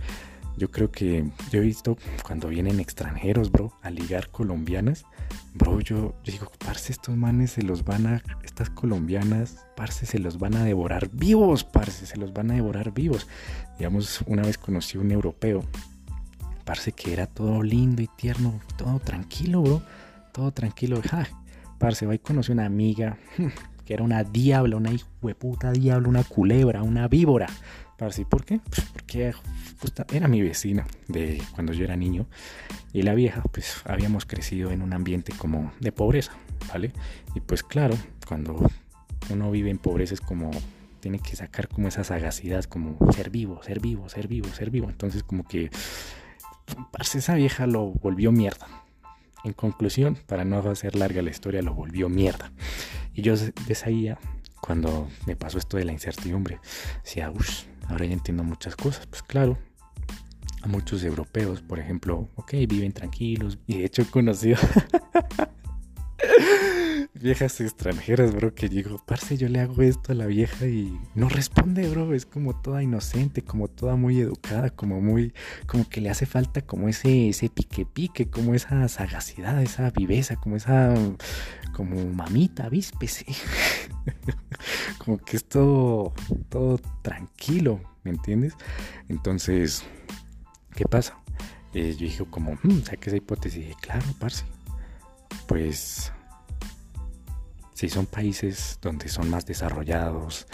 Yo 0.59 0.69
creo 0.69 0.91
que 0.91 1.25
yo 1.51 1.61
he 1.61 1.63
visto 1.63 1.97
cuando 2.25 2.49
vienen 2.49 2.81
extranjeros, 2.81 3.49
bro, 3.49 3.71
a 3.81 3.89
ligar 3.89 4.29
colombianas. 4.29 5.05
Bro, 5.53 5.79
yo, 5.79 6.15
digo, 6.25 6.51
parce, 6.57 6.91
estos 6.91 7.15
manes 7.15 7.51
se 7.51 7.61
los 7.61 7.85
van 7.85 8.05
a, 8.05 8.23
estas 8.43 8.69
colombianas, 8.69 9.65
parce, 9.77 10.05
se 10.05 10.19
los 10.19 10.37
van 10.37 10.57
a 10.57 10.65
devorar 10.65 11.09
vivos, 11.13 11.63
parce, 11.63 12.05
se 12.05 12.17
los 12.17 12.33
van 12.33 12.51
a 12.51 12.55
devorar 12.55 12.93
vivos. 12.93 13.25
Digamos, 13.77 14.21
una 14.27 14.41
vez 14.41 14.57
conocí 14.57 14.97
a 14.97 15.01
un 15.01 15.11
europeo, 15.11 15.63
parce, 16.65 16.91
que 16.91 17.13
era 17.13 17.25
todo 17.25 17.63
lindo 17.63 18.01
y 18.01 18.09
tierno, 18.17 18.59
todo 18.75 18.99
tranquilo, 18.99 19.61
bro, 19.61 19.81
todo 20.33 20.51
tranquilo. 20.51 21.01
Ja, 21.09 21.25
parce, 21.77 22.05
va 22.05 22.15
y 22.15 22.19
conocí 22.19 22.51
una 22.51 22.65
amiga, 22.65 23.17
que 23.85 23.93
era 23.93 24.03
una 24.03 24.25
diabla, 24.25 24.75
una 24.75 24.91
hijo 24.91 25.07
de 25.21 25.35
puta 25.35 25.71
diabla, 25.71 26.09
una 26.09 26.25
culebra, 26.25 26.83
una 26.83 27.07
víbora. 27.07 27.47
Parce, 27.99 28.25
¿por 28.25 28.45
qué? 28.45 28.61
Pues 28.69 28.87
porque 28.93 29.33
era 30.13 30.27
mi 30.29 30.41
vecina 30.41 30.87
de 31.09 31.43
cuando 31.53 31.73
yo 31.73 31.83
era 31.83 31.97
niño 31.97 32.27
y 32.93 33.01
la 33.01 33.13
vieja 33.13 33.43
pues 33.51 33.81
habíamos 33.83 34.25
crecido 34.25 34.71
en 34.71 34.81
un 34.81 34.93
ambiente 34.93 35.33
como 35.37 35.73
de 35.81 35.91
pobreza, 35.91 36.31
¿vale? 36.69 36.93
Y 37.35 37.41
pues 37.41 37.61
claro, 37.61 37.97
cuando 38.25 38.71
uno 39.29 39.51
vive 39.51 39.69
en 39.69 39.77
pobreza 39.77 40.13
es 40.13 40.21
como 40.21 40.49
tiene 41.01 41.19
que 41.19 41.35
sacar 41.35 41.67
como 41.67 41.89
esa 41.89 42.05
sagacidad, 42.05 42.63
como 42.63 42.97
ser 43.11 43.29
vivo, 43.29 43.61
ser 43.63 43.81
vivo, 43.81 44.07
ser 44.07 44.29
vivo, 44.29 44.47
ser 44.53 44.69
vivo. 44.69 44.89
Entonces 44.89 45.23
como 45.23 45.45
que 45.45 45.69
parce, 46.91 47.17
esa 47.17 47.35
vieja 47.35 47.67
lo 47.67 47.87
volvió 47.87 48.31
mierda. 48.31 48.67
En 49.43 49.51
conclusión, 49.51 50.17
para 50.25 50.45
no 50.45 50.59
hacer 50.59 50.95
larga 50.95 51.21
la 51.21 51.31
historia, 51.31 51.61
lo 51.61 51.73
volvió 51.73 52.07
mierda. 52.07 52.51
Y 53.13 53.23
yo 53.23 53.35
desde 53.67 54.17
cuando 54.61 55.09
me 55.25 55.35
pasó 55.35 55.57
esto 55.57 55.77
de 55.77 55.85
la 55.85 55.93
incertidumbre, 55.93 56.59
decía, 57.03 57.31
uff, 57.31 57.63
ahora 57.89 58.05
ya 58.05 58.13
entiendo 58.13 58.43
muchas 58.43 58.75
cosas. 58.75 59.05
Pues 59.07 59.21
claro, 59.21 59.57
a 60.61 60.67
muchos 60.67 61.03
europeos, 61.03 61.61
por 61.61 61.79
ejemplo, 61.79 62.29
ok, 62.35 62.53
viven 62.67 62.93
tranquilos. 62.93 63.57
Y 63.67 63.79
de 63.79 63.85
hecho 63.85 64.01
he 64.01 64.05
conocido 64.05 64.57
viejas 67.19 67.59
extranjeras, 67.59 68.33
bro, 68.33 68.53
que 68.55 68.69
digo, 68.69 69.01
parce, 69.05 69.37
yo 69.37 69.49
le 69.49 69.59
hago 69.59 69.81
esto 69.81 70.13
a 70.13 70.15
la 70.15 70.25
vieja 70.25 70.67
y 70.67 70.97
no 71.15 71.29
responde, 71.29 71.87
bro. 71.89 72.13
Es 72.13 72.25
como 72.25 72.59
toda 72.59 72.81
inocente, 72.81 73.41
como 73.41 73.67
toda 73.67 73.95
muy 73.95 74.19
educada, 74.19 74.69
como 74.69 75.01
muy, 75.01 75.33
como 75.67 75.87
que 75.87 76.01
le 76.01 76.09
hace 76.09 76.25
falta 76.25 76.61
como 76.61 76.87
ese, 76.87 77.29
ese 77.29 77.49
pique 77.49 77.85
pique, 77.85 78.29
como 78.29 78.55
esa 78.55 78.87
sagacidad, 78.87 79.61
esa 79.61 79.89
viveza, 79.91 80.37
como 80.37 80.55
esa, 80.55 80.93
como 81.73 82.03
mamita, 82.05 82.69
víspese. 82.69 83.25
como 84.97 85.17
que 85.17 85.37
es 85.37 85.45
todo, 85.45 86.13
todo 86.49 86.79
tranquilo, 87.01 87.81
¿me 88.03 88.11
entiendes? 88.11 88.53
Entonces, 89.09 89.83
¿qué 90.75 90.85
pasa? 90.85 91.17
Eh, 91.73 91.91
yo 91.93 92.05
dije 92.05 92.25
como, 92.29 92.57
hmm, 92.63 92.83
saqué 92.83 93.09
esa 93.09 93.17
hipótesis. 93.17 93.57
Y 93.57 93.65
dije, 93.67 93.75
claro, 93.81 94.05
parce. 94.19 94.45
Pues, 95.47 96.11
si 97.79 97.87
son 97.87 98.07
países 98.07 98.77
donde 98.81 99.07
son 99.07 99.29
más 99.29 99.45
desarrollados, 99.45 100.47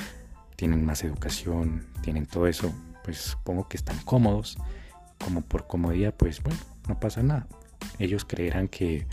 tienen 0.55 0.86
más 0.86 1.03
educación, 1.03 1.88
tienen 2.03 2.27
todo 2.27 2.46
eso, 2.46 2.72
pues 3.03 3.17
supongo 3.17 3.67
que 3.67 3.77
están 3.77 3.98
cómodos. 4.05 4.60
Como 5.17 5.41
por 5.41 5.65
comodidad, 5.65 6.13
pues 6.13 6.44
bueno, 6.44 6.60
no 6.88 7.00
pasa 7.00 7.24
nada. 7.24 7.48
Ellos 7.98 8.25
creerán 8.25 8.67
que 8.67 9.08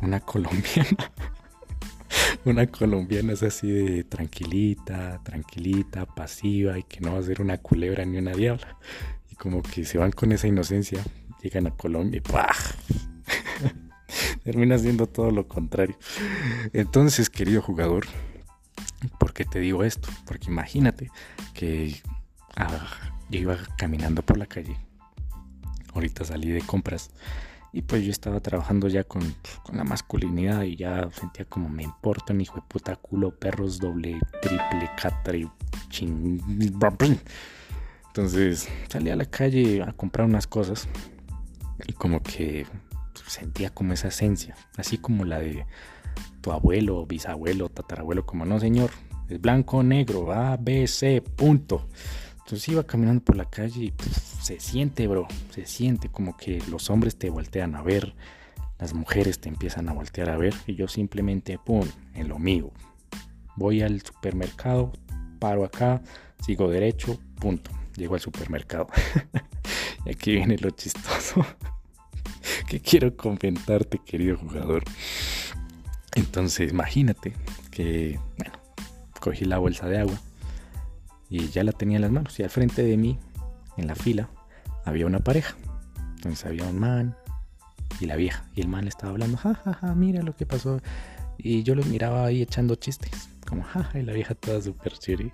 una 0.00 0.20
colombiana, 0.20 1.10
una 2.44 2.68
colombiana 2.68 3.32
es 3.32 3.42
así 3.42 3.68
de 3.68 4.04
tranquilita, 4.04 5.20
tranquilita, 5.24 6.06
pasiva 6.06 6.78
y 6.78 6.84
que 6.84 7.00
no 7.00 7.14
va 7.14 7.18
a 7.18 7.22
ser 7.22 7.42
una 7.42 7.58
culebra 7.58 8.04
ni 8.04 8.16
una 8.16 8.30
diabla. 8.30 8.78
Y 9.32 9.34
como 9.34 9.60
que 9.60 9.84
se 9.84 9.98
van 9.98 10.12
con 10.12 10.30
esa 10.30 10.46
inocencia, 10.46 11.02
llegan 11.42 11.66
a 11.66 11.72
Colombia 11.72 12.18
y 12.18 12.20
¡pah! 12.20 12.54
Termina 14.44 14.78
siendo 14.78 15.06
todo 15.06 15.30
lo 15.30 15.48
contrario. 15.48 15.96
Entonces, 16.72 17.30
querido 17.30 17.62
jugador, 17.62 18.06
¿por 19.18 19.32
qué 19.32 19.44
te 19.44 19.58
digo 19.58 19.82
esto? 19.82 20.08
Porque 20.26 20.48
imagínate 20.48 21.10
que 21.54 22.00
ah, 22.56 22.86
yo 23.30 23.40
iba 23.40 23.56
caminando 23.76 24.22
por 24.22 24.36
la 24.36 24.46
calle. 24.46 24.76
Ahorita 25.94 26.24
salí 26.24 26.50
de 26.50 26.60
compras 26.60 27.10
y 27.72 27.82
pues 27.82 28.04
yo 28.04 28.10
estaba 28.10 28.40
trabajando 28.40 28.86
ya 28.86 29.02
con, 29.02 29.22
la 29.72 29.82
masculinidad 29.82 30.62
y 30.62 30.76
ya 30.76 31.08
sentía 31.10 31.44
como 31.44 31.68
me 31.68 31.82
importa 31.82 32.32
mi 32.32 32.44
hijo 32.44 32.56
de 32.56 32.62
puta 32.68 32.94
culo, 32.94 33.34
perros, 33.34 33.80
doble, 33.80 34.20
triple, 34.42 34.90
catre, 35.00 35.48
ching. 35.88 36.40
Entonces 38.06 38.68
salí 38.88 39.10
a 39.10 39.16
la 39.16 39.24
calle 39.24 39.82
a 39.82 39.92
comprar 39.92 40.26
unas 40.26 40.46
cosas 40.46 40.88
y 41.86 41.92
como 41.94 42.22
que 42.22 42.66
sentía 43.26 43.70
como 43.70 43.92
esa 43.92 44.08
esencia, 44.08 44.56
así 44.76 44.98
como 44.98 45.24
la 45.24 45.38
de 45.38 45.66
tu 46.40 46.52
abuelo, 46.52 47.06
bisabuelo, 47.06 47.68
tatarabuelo, 47.68 48.26
como 48.26 48.44
no 48.44 48.60
señor, 48.60 48.90
es 49.28 49.40
blanco, 49.40 49.82
negro, 49.82 50.32
A, 50.32 50.56
B, 50.56 50.86
C, 50.86 51.22
punto. 51.22 51.88
Entonces 52.38 52.68
iba 52.68 52.84
caminando 52.84 53.24
por 53.24 53.36
la 53.36 53.46
calle 53.46 53.84
y 53.84 53.94
se 54.42 54.60
siente, 54.60 55.06
bro, 55.08 55.26
se 55.50 55.64
siente 55.64 56.10
como 56.10 56.36
que 56.36 56.62
los 56.68 56.90
hombres 56.90 57.16
te 57.16 57.30
voltean 57.30 57.74
a 57.74 57.82
ver, 57.82 58.14
las 58.78 58.92
mujeres 58.92 59.40
te 59.40 59.48
empiezan 59.48 59.88
a 59.88 59.94
voltear 59.94 60.28
a 60.28 60.36
ver 60.36 60.54
y 60.66 60.74
yo 60.74 60.86
simplemente, 60.86 61.58
pum, 61.58 61.86
en 62.14 62.28
lo 62.28 62.38
mío. 62.38 62.70
Voy 63.56 63.80
al 63.80 64.02
supermercado, 64.02 64.92
paro 65.38 65.64
acá, 65.64 66.02
sigo 66.44 66.68
derecho, 66.68 67.18
punto. 67.40 67.70
Llego 67.96 68.14
al 68.14 68.20
supermercado. 68.20 68.88
y 70.04 70.10
aquí 70.10 70.32
viene 70.32 70.58
lo 70.58 70.70
chistoso 70.70 71.46
que 72.68 72.80
quiero 72.80 73.16
comentarte, 73.16 73.98
querido 73.98 74.36
jugador. 74.36 74.84
Entonces, 76.14 76.70
imagínate 76.70 77.34
que, 77.70 78.18
bueno, 78.38 78.54
cogí 79.20 79.44
la 79.44 79.58
bolsa 79.58 79.88
de 79.88 79.98
agua 79.98 80.20
y 81.28 81.48
ya 81.48 81.64
la 81.64 81.72
tenía 81.72 81.96
en 81.96 82.02
las 82.02 82.10
manos. 82.10 82.38
Y 82.38 82.42
al 82.42 82.50
frente 82.50 82.82
de 82.82 82.96
mí, 82.96 83.18
en 83.76 83.86
la 83.86 83.94
fila, 83.94 84.28
había 84.84 85.06
una 85.06 85.20
pareja. 85.20 85.56
Entonces 86.16 86.46
había 86.46 86.64
un 86.64 86.78
man 86.78 87.16
y 88.00 88.06
la 88.06 88.16
vieja. 88.16 88.44
Y 88.54 88.60
el 88.60 88.68
man 88.68 88.86
estaba 88.86 89.12
hablando, 89.12 89.36
jajaja, 89.36 89.74
ja, 89.74 89.88
ja, 89.88 89.94
mira 89.94 90.22
lo 90.22 90.36
que 90.36 90.46
pasó. 90.46 90.80
Y 91.36 91.62
yo 91.64 91.74
lo 91.74 91.82
miraba 91.84 92.26
ahí 92.26 92.42
echando 92.42 92.76
chistes, 92.76 93.28
como 93.46 93.64
jaja, 93.64 93.98
y 93.98 94.02
la 94.02 94.12
vieja 94.12 94.34
toda 94.34 94.62
súper 94.62 94.92
chiri. 94.92 95.32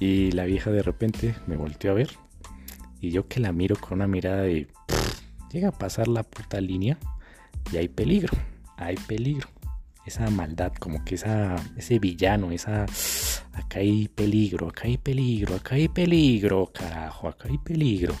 Y 0.00 0.32
la 0.32 0.44
vieja 0.44 0.70
de 0.70 0.82
repente 0.82 1.34
me 1.46 1.56
volteó 1.56 1.90
a 1.90 1.94
ver. 1.94 2.10
Y 3.00 3.10
yo 3.10 3.28
que 3.28 3.40
la 3.40 3.52
miro 3.52 3.76
con 3.76 3.98
una 3.98 4.06
mirada 4.06 4.42
de, 4.42 4.66
llega 5.54 5.68
a 5.68 5.72
pasar 5.72 6.08
la 6.08 6.24
puta 6.24 6.60
línea 6.60 6.98
y 7.72 7.76
hay 7.76 7.88
peligro, 7.88 8.36
hay 8.76 8.96
peligro. 8.96 9.48
Esa 10.04 10.28
maldad, 10.28 10.72
como 10.74 11.02
que 11.04 11.14
esa, 11.14 11.56
ese 11.76 11.98
villano, 11.98 12.50
esa 12.50 12.84
acá 13.52 13.78
hay 13.78 14.08
peligro, 14.08 14.68
acá 14.68 14.82
hay 14.84 14.98
peligro, 14.98 15.54
acá 15.54 15.76
hay 15.76 15.88
peligro, 15.88 16.70
carajo, 16.74 17.28
acá 17.28 17.48
hay 17.48 17.58
peligro. 17.58 18.14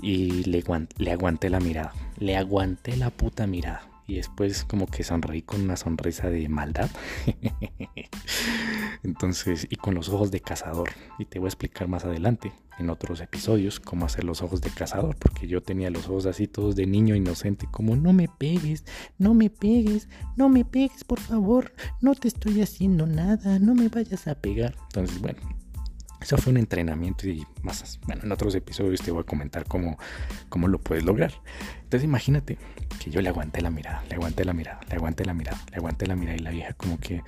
Y 0.00 0.44
le, 0.44 0.62
le 0.98 1.10
aguanté 1.10 1.48
la 1.50 1.58
mirada, 1.58 1.92
le 2.18 2.36
aguanté 2.36 2.96
la 2.96 3.10
puta 3.10 3.46
mirada 3.46 3.93
y 4.06 4.16
después 4.16 4.64
como 4.64 4.86
que 4.86 5.04
sonreí 5.04 5.42
con 5.42 5.62
una 5.62 5.76
sonrisa 5.76 6.28
de 6.28 6.48
maldad. 6.48 6.90
Entonces, 9.02 9.66
y 9.70 9.76
con 9.76 9.94
los 9.94 10.08
ojos 10.08 10.30
de 10.30 10.40
cazador. 10.40 10.90
Y 11.18 11.26
te 11.26 11.38
voy 11.38 11.46
a 11.46 11.48
explicar 11.48 11.88
más 11.88 12.04
adelante, 12.04 12.52
en 12.78 12.90
otros 12.90 13.20
episodios, 13.20 13.80
cómo 13.80 14.06
hacer 14.06 14.24
los 14.24 14.42
ojos 14.42 14.60
de 14.60 14.70
cazador. 14.70 15.16
Porque 15.16 15.46
yo 15.46 15.62
tenía 15.62 15.90
los 15.90 16.08
ojos 16.08 16.26
así 16.26 16.46
todos 16.46 16.76
de 16.76 16.86
niño 16.86 17.14
inocente, 17.14 17.66
como 17.70 17.96
no 17.96 18.12
me 18.12 18.28
pegues, 18.28 18.84
no 19.18 19.34
me 19.34 19.50
pegues, 19.50 20.08
no 20.36 20.48
me 20.48 20.64
pegues, 20.64 21.04
por 21.04 21.20
favor. 21.20 21.72
No 22.00 22.14
te 22.14 22.28
estoy 22.28 22.62
haciendo 22.62 23.06
nada, 23.06 23.58
no 23.58 23.74
me 23.74 23.88
vayas 23.88 24.26
a 24.26 24.34
pegar. 24.34 24.74
Entonces, 24.88 25.20
bueno, 25.20 25.40
eso 26.24 26.38
fue 26.38 26.52
un 26.52 26.56
entrenamiento 26.56 27.28
y 27.28 27.46
más, 27.62 28.00
bueno, 28.06 28.22
en 28.24 28.32
otros 28.32 28.54
episodios 28.54 29.02
te 29.02 29.10
voy 29.10 29.20
a 29.20 29.26
comentar 29.26 29.66
cómo, 29.66 29.98
cómo 30.48 30.68
lo 30.68 30.78
puedes 30.78 31.04
lograr. 31.04 31.32
Entonces 31.82 32.04
imagínate 32.04 32.56
que 32.98 33.10
yo 33.10 33.20
le 33.20 33.28
aguanté 33.28 33.60
la 33.60 33.68
mirada, 33.68 34.02
le 34.08 34.14
aguanté 34.14 34.46
la 34.46 34.54
mirada, 34.54 34.80
le 34.88 34.96
aguanté 34.96 35.26
la 35.26 35.34
mirada, 35.34 35.60
le 35.70 35.76
aguanté 35.76 36.06
la 36.06 36.16
mirada 36.16 36.36
y 36.38 36.40
la 36.40 36.50
vieja 36.50 36.72
como 36.72 36.98
que 36.98 37.22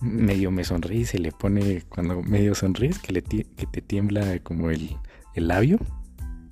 medio 0.00 0.50
me 0.50 0.64
sonríe 0.64 1.02
y 1.02 1.04
se 1.04 1.20
le 1.20 1.30
pone, 1.30 1.82
cuando 1.88 2.20
medio 2.20 2.56
sonríes, 2.56 2.98
que, 2.98 3.12
le 3.12 3.22
que 3.22 3.66
te 3.70 3.80
tiembla 3.80 4.40
como 4.40 4.70
el, 4.70 4.96
el 5.34 5.46
labio, 5.46 5.78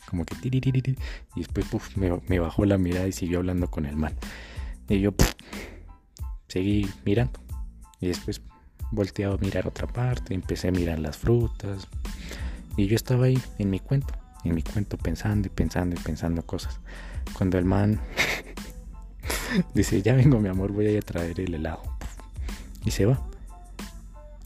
como 0.08 0.24
que 0.24 0.36
tiriririri, 0.36 0.96
y 1.34 1.40
después 1.40 1.66
me, 1.96 2.20
me, 2.28 2.38
bajó 2.38 2.64
la 2.66 2.78
mirada 2.78 3.08
y 3.08 3.12
siguió 3.12 3.38
hablando 3.38 3.68
con 3.68 3.84
el 3.84 3.96
man. 3.96 4.14
Y 4.88 5.00
yo 5.00 5.12
seguí 6.46 6.88
mirando 7.04 7.40
y 8.00 8.06
después 8.06 8.42
volteado 8.90 9.34
a 9.34 9.38
mirar 9.38 9.66
otra 9.66 9.86
parte, 9.86 10.34
empecé 10.34 10.68
a 10.68 10.72
mirar 10.72 10.98
las 10.98 11.16
frutas. 11.16 11.88
Y 12.76 12.86
yo 12.86 12.96
estaba 12.96 13.26
ahí 13.26 13.38
en 13.58 13.70
mi 13.70 13.80
cuento, 13.80 14.14
en 14.44 14.54
mi 14.54 14.62
cuento 14.62 14.96
pensando 14.96 15.46
y 15.46 15.50
pensando 15.50 15.96
y 15.98 16.02
pensando 16.02 16.42
cosas. 16.42 16.80
Cuando 17.36 17.58
el 17.58 17.64
man 17.64 18.00
dice, 19.74 20.02
ya 20.02 20.14
vengo 20.14 20.40
mi 20.40 20.48
amor, 20.48 20.72
voy 20.72 20.86
a 20.86 20.90
ir 20.92 20.98
a 20.98 21.02
traer 21.02 21.40
el 21.40 21.54
helado. 21.54 21.82
Y 22.84 22.90
se 22.90 23.06
va. 23.06 23.20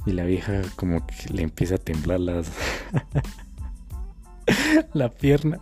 Y 0.07 0.13
la 0.13 0.25
vieja 0.25 0.63
como 0.77 1.07
que 1.07 1.33
le 1.33 1.43
empieza 1.43 1.77
a 1.77 1.79
temblar 1.79 2.21
las... 2.21 2.51
la 4.93 5.09
pierna. 5.11 5.61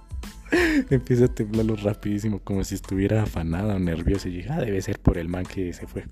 empieza 0.90 1.26
a 1.26 1.28
temblarlo 1.28 1.76
rapidísimo, 1.76 2.40
como 2.40 2.64
si 2.64 2.74
estuviera 2.74 3.22
afanada 3.22 3.76
o 3.76 3.78
nerviosa. 3.78 4.28
Y 4.28 4.38
dije, 4.38 4.48
ah, 4.50 4.60
debe 4.60 4.82
ser 4.82 4.98
por 4.98 5.18
el 5.18 5.28
man 5.28 5.44
que 5.44 5.72
se 5.72 5.86
fue. 5.86 6.06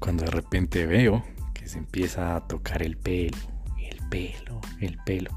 Cuando 0.00 0.24
de 0.24 0.30
repente 0.30 0.84
veo 0.84 1.24
se 1.68 1.78
empieza 1.78 2.34
a 2.36 2.46
tocar 2.46 2.82
el 2.82 2.96
pelo, 2.96 3.36
el 3.78 3.98
pelo, 4.08 4.60
el 4.80 4.98
pelo. 5.04 5.30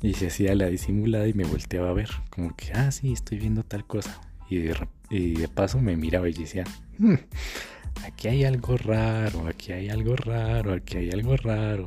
Y 0.00 0.14
se 0.14 0.28
hacía 0.28 0.54
la 0.54 0.66
disimulada 0.66 1.26
y 1.26 1.32
me 1.32 1.44
volteaba 1.44 1.90
a 1.90 1.92
ver, 1.92 2.10
como 2.30 2.54
que, 2.54 2.72
ah, 2.72 2.92
sí, 2.92 3.12
estoy 3.12 3.38
viendo 3.38 3.64
tal 3.64 3.84
cosa. 3.84 4.20
Y 4.48 4.58
de, 4.58 5.48
paso 5.48 5.80
me 5.80 5.96
miraba 5.96 6.28
y 6.28 6.32
decía, 6.32 6.64
hmm, 6.98 7.14
aquí 8.06 8.28
hay 8.28 8.44
algo 8.44 8.76
raro, 8.76 9.46
aquí 9.48 9.72
hay 9.72 9.88
algo 9.88 10.14
raro, 10.14 10.74
aquí 10.74 10.98
hay 10.98 11.10
algo 11.10 11.36
raro. 11.36 11.86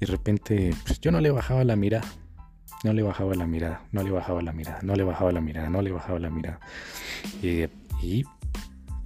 Y 0.00 0.06
de 0.06 0.12
repente, 0.12 0.74
pues 0.86 1.00
yo 1.00 1.10
no 1.10 1.20
le 1.20 1.30
bajaba 1.30 1.62
la 1.64 1.76
mirada, 1.76 2.06
no 2.84 2.92
le 2.92 3.02
bajaba 3.02 3.34
la 3.34 3.46
mirada, 3.46 3.82
no 3.92 4.02
le 4.02 4.10
bajaba 4.10 4.40
la 4.40 4.52
mirada, 4.52 4.80
no 4.82 4.96
le 4.96 5.04
bajaba 5.04 5.30
la 5.32 5.40
mirada, 5.40 5.68
no 5.68 5.82
le 5.82 5.92
bajaba 5.92 6.18
la 6.18 6.30
mirada. 6.30 6.60
Y, 7.42 7.64
y 8.02 8.24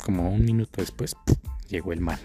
como 0.04 0.30
un 0.30 0.44
minuto 0.44 0.80
después, 0.80 1.16
llegó 1.68 1.92
el 1.92 2.00
mal 2.00 2.20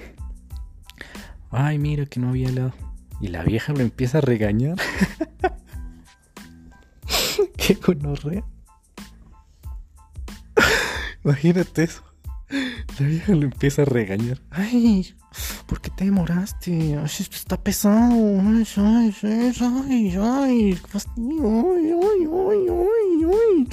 ay, 1.51 1.79
mira 1.79 2.05
que 2.05 2.19
no 2.19 2.29
había 2.29 2.49
helado. 2.49 2.73
Y 3.19 3.27
la 3.27 3.43
vieja 3.43 3.73
lo 3.73 3.81
empieza 3.81 4.17
a 4.17 4.21
regañar. 4.21 4.77
Qué 7.57 7.75
gonorrea. 7.75 8.43
Imagínate 11.23 11.83
eso. 11.83 12.03
La 12.99 13.07
vieja 13.07 13.33
lo 13.33 13.43
empieza 13.43 13.83
a 13.83 13.85
regañar. 13.85 14.41
Ay, 14.49 15.13
¿por 15.67 15.79
qué 15.81 15.91
te 15.91 16.05
demoraste? 16.05 16.97
Ay, 16.97 17.05
esto 17.05 17.35
está 17.35 17.61
pesado. 17.61 18.11
Ay, 18.11 18.65
ay, 18.75 19.15
ay, 19.23 19.53
ay, 19.61 20.17
ay, 20.19 20.73
fastidio. 20.75 21.75
Ay, 21.75 21.91
ay, 21.91 22.27
ay, 22.31 22.67
ay, 22.69 23.25
ay. 23.31 23.67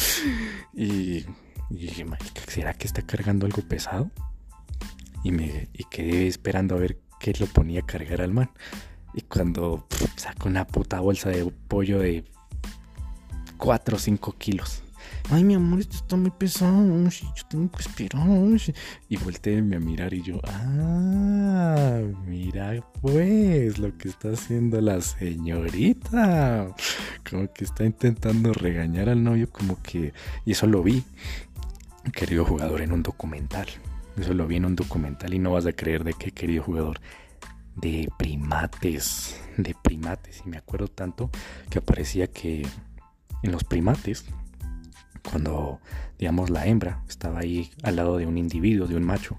Y, 0.75 1.25
dije, 1.70 2.04
¿será 2.47 2.75
que 2.75 2.87
está 2.87 3.00
cargando 3.02 3.47
algo 3.47 3.62
pesado? 3.62 4.11
Y 5.25 5.32
me 5.32 5.68
y 5.73 5.82
quedé 5.85 6.28
esperando 6.28 6.76
a 6.76 6.78
ver 6.78 7.00
que 7.18 7.32
lo 7.38 7.46
ponía 7.46 7.80
a 7.80 7.87
cargar 7.87 8.20
al 8.20 8.32
man. 8.32 8.50
Y 9.14 9.22
cuando 9.22 9.87
sacó 10.16 10.48
una 10.48 10.66
puta 10.66 11.00
bolsa 11.00 11.30
de 11.30 11.44
pollo 11.68 11.98
de 11.98 12.25
4 13.56 13.96
o 13.96 13.98
5 13.98 14.32
kilos. 14.38 14.82
Ay, 15.30 15.44
mi 15.44 15.54
amor, 15.54 15.80
esto 15.80 15.96
está 15.96 16.16
muy 16.16 16.30
pesado. 16.30 16.87
Yo 17.10 17.46
tengo 17.50 17.70
que 17.70 17.82
esperar. 17.82 18.25
Y 19.08 19.16
volteé 19.18 19.58
a 19.58 19.62
mirar 19.62 20.14
y 20.14 20.22
yo, 20.22 20.40
ah, 20.44 22.00
mira 22.26 22.82
pues 23.02 23.78
lo 23.78 23.96
que 23.98 24.08
está 24.08 24.32
haciendo 24.32 24.80
la 24.80 25.00
señorita. 25.00 26.75
como 27.28 27.52
que 27.52 27.64
está 27.64 27.84
intentando 27.84 28.52
regañar 28.52 29.08
al 29.08 29.22
novio, 29.22 29.50
como 29.50 29.80
que... 29.82 30.14
Y 30.46 30.52
eso 30.52 30.66
lo 30.66 30.82
vi, 30.82 31.04
querido 32.12 32.44
jugador, 32.44 32.80
en 32.80 32.92
un 32.92 33.02
documental. 33.02 33.68
Eso 34.18 34.34
lo 34.34 34.46
vi 34.46 34.56
en 34.56 34.64
un 34.64 34.76
documental 34.76 35.32
y 35.32 35.38
no 35.38 35.52
vas 35.52 35.66
a 35.66 35.72
creer 35.72 36.04
de 36.04 36.12
qué, 36.14 36.32
querido 36.32 36.62
jugador. 36.62 37.00
De 37.76 38.08
primates, 38.18 39.40
de 39.56 39.75
primates. 39.80 40.42
Y 40.44 40.48
me 40.48 40.56
acuerdo 40.56 40.88
tanto 40.88 41.30
que 41.70 41.78
aparecía 41.78 42.26
que 42.26 42.66
en 43.42 43.52
los 43.52 43.62
primates, 43.64 44.25
cuando, 45.30 45.80
digamos, 46.18 46.50
la 46.50 46.66
hembra 46.66 47.02
estaba 47.08 47.40
ahí 47.40 47.70
al 47.82 47.96
lado 47.96 48.16
de 48.16 48.26
un 48.26 48.37
individuo, 48.37 48.88
de 48.88 48.96
un 48.96 49.04
macho, 49.04 49.38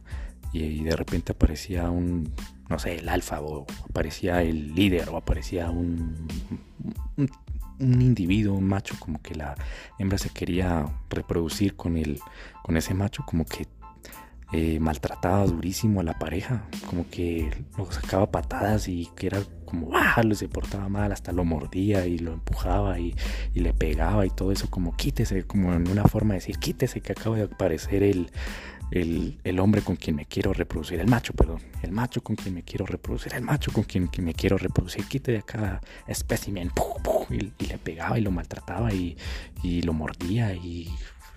y 0.53 0.83
de 0.83 0.95
repente 0.95 1.33
aparecía 1.33 1.89
un, 1.89 2.33
no 2.69 2.79
sé, 2.79 2.99
el 2.99 3.09
alfa, 3.09 3.41
o 3.41 3.67
aparecía 3.89 4.41
el 4.41 4.73
líder, 4.73 5.09
o 5.09 5.17
aparecía 5.17 5.69
un, 5.69 6.27
un, 7.17 8.01
individuo, 8.01 8.55
un 8.55 8.65
macho, 8.65 8.95
como 8.99 9.21
que 9.21 9.35
la 9.35 9.55
hembra 9.99 10.17
se 10.17 10.29
quería 10.29 10.85
reproducir 11.09 11.75
con, 11.75 11.97
el, 11.97 12.19
con 12.63 12.77
ese 12.77 12.93
macho, 12.93 13.23
como 13.25 13.45
que 13.45 13.67
eh, 14.51 14.79
maltrataba 14.79 15.45
durísimo 15.45 16.01
a 16.01 16.03
la 16.03 16.17
pareja, 16.17 16.63
como 16.87 17.07
que 17.07 17.51
lo 17.77 17.91
sacaba 17.91 18.31
patadas 18.31 18.87
y 18.87 19.07
que 19.15 19.27
era 19.27 19.43
como, 19.63 19.91
ah, 19.95 20.19
se 20.33 20.47
portaba 20.47 20.89
mal, 20.89 21.11
hasta 21.11 21.31
lo 21.31 21.45
mordía 21.45 22.07
y 22.07 22.17
lo 22.17 22.33
empujaba 22.33 22.99
y, 22.99 23.13
le 23.53 23.73
pegaba 23.73 24.25
y 24.25 24.31
todo 24.31 24.51
eso, 24.51 24.67
como 24.71 24.95
quítese, 24.97 25.43
como 25.43 25.73
en 25.73 25.87
una 25.87 26.03
forma 26.05 26.33
de 26.33 26.39
decir, 26.39 26.57
quítese 26.57 27.01
que 27.01 27.11
acaba 27.11 27.35
de 27.35 27.43
aparecer 27.43 28.01
el, 28.01 28.31
el, 28.89 29.59
hombre 29.59 29.83
con 29.83 29.95
quien 29.95 30.15
me 30.15 30.25
quiero 30.25 30.51
reproducir, 30.51 30.99
el 30.99 31.07
macho, 31.07 31.33
perdón, 31.33 31.61
el 31.83 31.91
macho 31.91 32.21
con 32.21 32.35
quien 32.35 32.55
me 32.55 32.63
quiero 32.63 32.87
reproducir, 32.87 33.35
el 33.35 33.43
macho 33.43 33.71
con 33.71 33.83
quien, 33.83 34.09
me 34.19 34.33
quiero 34.33 34.57
reproducir, 34.57 35.05
quite 35.05 35.31
de 35.31 35.37
acá 35.37 35.79
espécimen, 36.07 36.71
y, 37.29 37.65
le 37.67 37.77
pegaba 37.77 38.17
y 38.17 38.21
lo 38.21 38.31
maltrataba 38.31 38.91
y 38.91 39.15
lo 39.83 39.93
mordía 39.93 40.55
y 40.55 40.89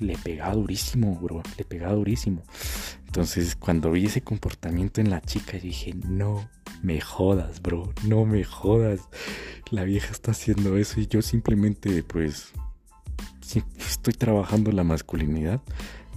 le 0.03 0.17
pegaba 0.19 0.55
durísimo, 0.55 1.19
bro, 1.21 1.43
le 1.57 1.65
pegaba 1.65 1.95
durísimo. 1.95 2.43
Entonces, 3.07 3.57
cuando 3.57 3.91
vi 3.91 4.07
ese 4.07 4.23
comportamiento 4.23 5.01
en 5.01 5.11
la 5.11 5.21
chica, 5.21 5.59
dije, 5.59 5.95
no 5.95 6.49
me 6.83 7.01
jodas, 7.01 7.63
bro, 7.63 7.93
no 8.07 8.25
me 8.25 8.45
jodas. 8.45 9.01
La 9.71 9.85
vieja 9.85 10.11
está 10.11 10.33
haciendo 10.33 10.77
eso 10.77 11.01
y 11.01 11.07
yo 11.07 11.23
simplemente, 11.23 12.03
pues, 12.03 12.53
estoy 13.79 14.15
trabajando 14.15 14.73
la 14.73 14.85
masculinidad 14.85 15.61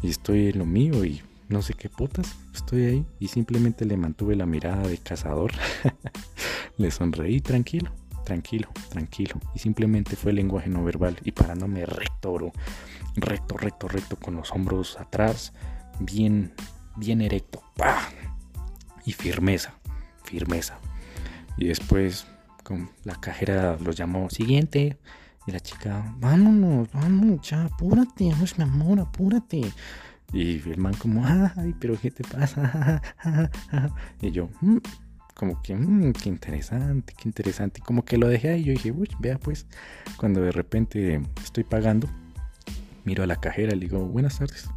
y 0.02 0.10
estoy 0.10 0.50
en 0.50 0.60
lo 0.60 0.66
mío 0.66 1.04
y 1.06 1.22
no 1.50 1.62
sé 1.62 1.74
qué 1.74 1.90
putas, 1.90 2.36
estoy 2.54 2.84
ahí 2.86 3.06
y 3.20 3.28
simplemente 3.28 3.86
le 3.86 3.98
mantuve 3.98 4.36
la 4.36 4.46
mirada 4.46 4.88
de 4.88 4.98
cazador. 4.98 5.52
le 6.78 6.92
sonreí 6.92 7.42
tranquilo, 7.42 7.92
tranquilo, 8.26 8.68
tranquilo. 8.90 9.40
Y 9.54 9.60
simplemente 9.60 10.18
fue 10.18 10.34
lenguaje 10.34 10.70
no 10.70 10.84
verbal 10.84 11.18
y 11.24 11.32
parándome 11.32 11.86
recto, 11.86 12.34
bro 12.34 12.52
recto, 13.16 13.58
recto, 13.58 13.88
recto, 13.88 14.16
con 14.18 14.36
los 14.36 14.52
hombros 14.52 15.00
atrás, 15.00 15.54
bien, 16.00 16.54
bien 16.98 17.22
erecto. 17.22 17.64
Y 19.06 19.14
firmeza, 19.14 19.74
firmeza. 20.24 20.80
Y 21.58 21.68
después 21.68 22.28
con 22.64 22.90
la 23.04 23.16
cajera 23.16 23.78
los 23.82 23.96
llamó 23.96 24.30
siguiente. 24.30 24.98
Y 25.48 25.52
la 25.52 25.60
chica, 25.60 26.16
vámonos, 26.18 26.92
vámonos, 26.92 27.48
ya, 27.48 27.66
apúrate, 27.66 28.34
mi 28.58 28.64
amor, 28.64 29.00
apúrate. 29.00 29.62
Y 30.34 30.58
el 30.70 30.78
man 30.78 30.96
como, 30.96 31.24
ay, 31.24 31.76
pero 31.80 32.00
¿qué 32.00 32.10
te 32.10 32.24
pasa? 32.24 33.00
y 34.22 34.32
yo, 34.32 34.50
mm", 34.62 34.78
como 35.36 35.62
que, 35.62 35.76
mmm, 35.76 36.14
qué 36.14 36.30
interesante, 36.30 37.14
qué 37.16 37.30
interesante. 37.30 37.82
Y 37.82 37.84
como 37.84 38.04
que 38.04 38.18
lo 38.18 38.28
dejé 38.28 38.50
ahí, 38.50 38.64
yo 38.64 38.74
dije, 38.74 38.92
uy, 38.92 39.10
vea 39.20 39.38
pues, 39.38 39.68
cuando 40.18 40.42
de 40.42 40.52
repente 40.52 41.22
estoy 41.44 41.64
pagando 41.64 42.10
miro 43.06 43.24
a 43.24 43.28
la 43.28 43.38
cajera 43.38 43.74
y 43.74 43.80
le 43.80 43.86
digo, 43.86 44.00
buenas 44.00 44.40
tardes. 44.40 44.68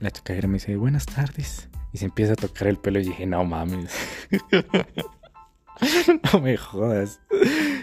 La 0.00 0.10
cajera 0.10 0.48
me 0.48 0.54
dice, 0.54 0.76
buenas 0.76 1.06
tardes. 1.06 1.68
Y 1.92 1.98
se 1.98 2.06
empieza 2.06 2.32
a 2.32 2.36
tocar 2.36 2.68
el 2.68 2.76
pelo 2.76 3.00
y 3.00 3.04
dije, 3.04 3.26
no 3.26 3.44
mames. 3.44 3.94
no 6.32 6.40
me 6.40 6.56
jodas. 6.56 7.20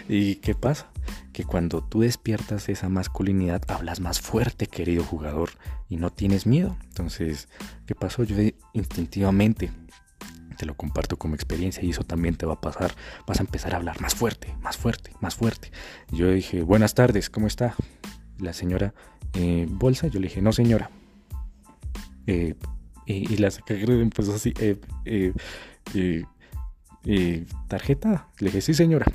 ¿Y 0.08 0.36
qué 0.36 0.54
pasa? 0.54 0.90
Que 1.32 1.44
cuando 1.44 1.82
tú 1.82 2.00
despiertas 2.00 2.68
esa 2.68 2.90
masculinidad, 2.90 3.62
hablas 3.68 4.00
más 4.00 4.20
fuerte, 4.20 4.66
querido 4.66 5.02
jugador, 5.02 5.50
y 5.88 5.96
no 5.96 6.10
tienes 6.10 6.46
miedo. 6.46 6.76
Entonces, 6.84 7.48
¿qué 7.86 7.94
pasó? 7.94 8.24
Yo 8.24 8.36
instintivamente 8.74 9.70
te 10.62 10.66
lo 10.66 10.76
comparto 10.76 11.18
como 11.18 11.34
experiencia 11.34 11.82
y 11.82 11.90
eso 11.90 12.04
también 12.04 12.36
te 12.36 12.46
va 12.46 12.52
a 12.52 12.60
pasar. 12.60 12.94
Vas 13.26 13.40
a 13.40 13.42
empezar 13.42 13.74
a 13.74 13.78
hablar 13.78 14.00
más 14.00 14.14
fuerte, 14.14 14.54
más 14.62 14.76
fuerte, 14.76 15.10
más 15.20 15.34
fuerte. 15.34 15.72
Y 16.12 16.18
yo 16.18 16.30
dije, 16.30 16.62
buenas 16.62 16.94
tardes, 16.94 17.30
¿cómo 17.30 17.48
está? 17.48 17.74
La 18.38 18.52
señora 18.52 18.94
eh, 19.32 19.66
bolsa. 19.68 20.06
Yo 20.06 20.20
le 20.20 20.28
dije, 20.28 20.40
no 20.40 20.52
señora. 20.52 20.88
Eh, 22.28 22.54
y 23.06 23.36
la 23.38 23.50
secretaria 23.50 24.00
empezó 24.00 24.36
así, 24.36 24.54
eh, 24.54 25.32
tarjeta. 27.66 28.28
Le 28.38 28.46
dije, 28.46 28.60
sí 28.60 28.72
señora. 28.72 29.06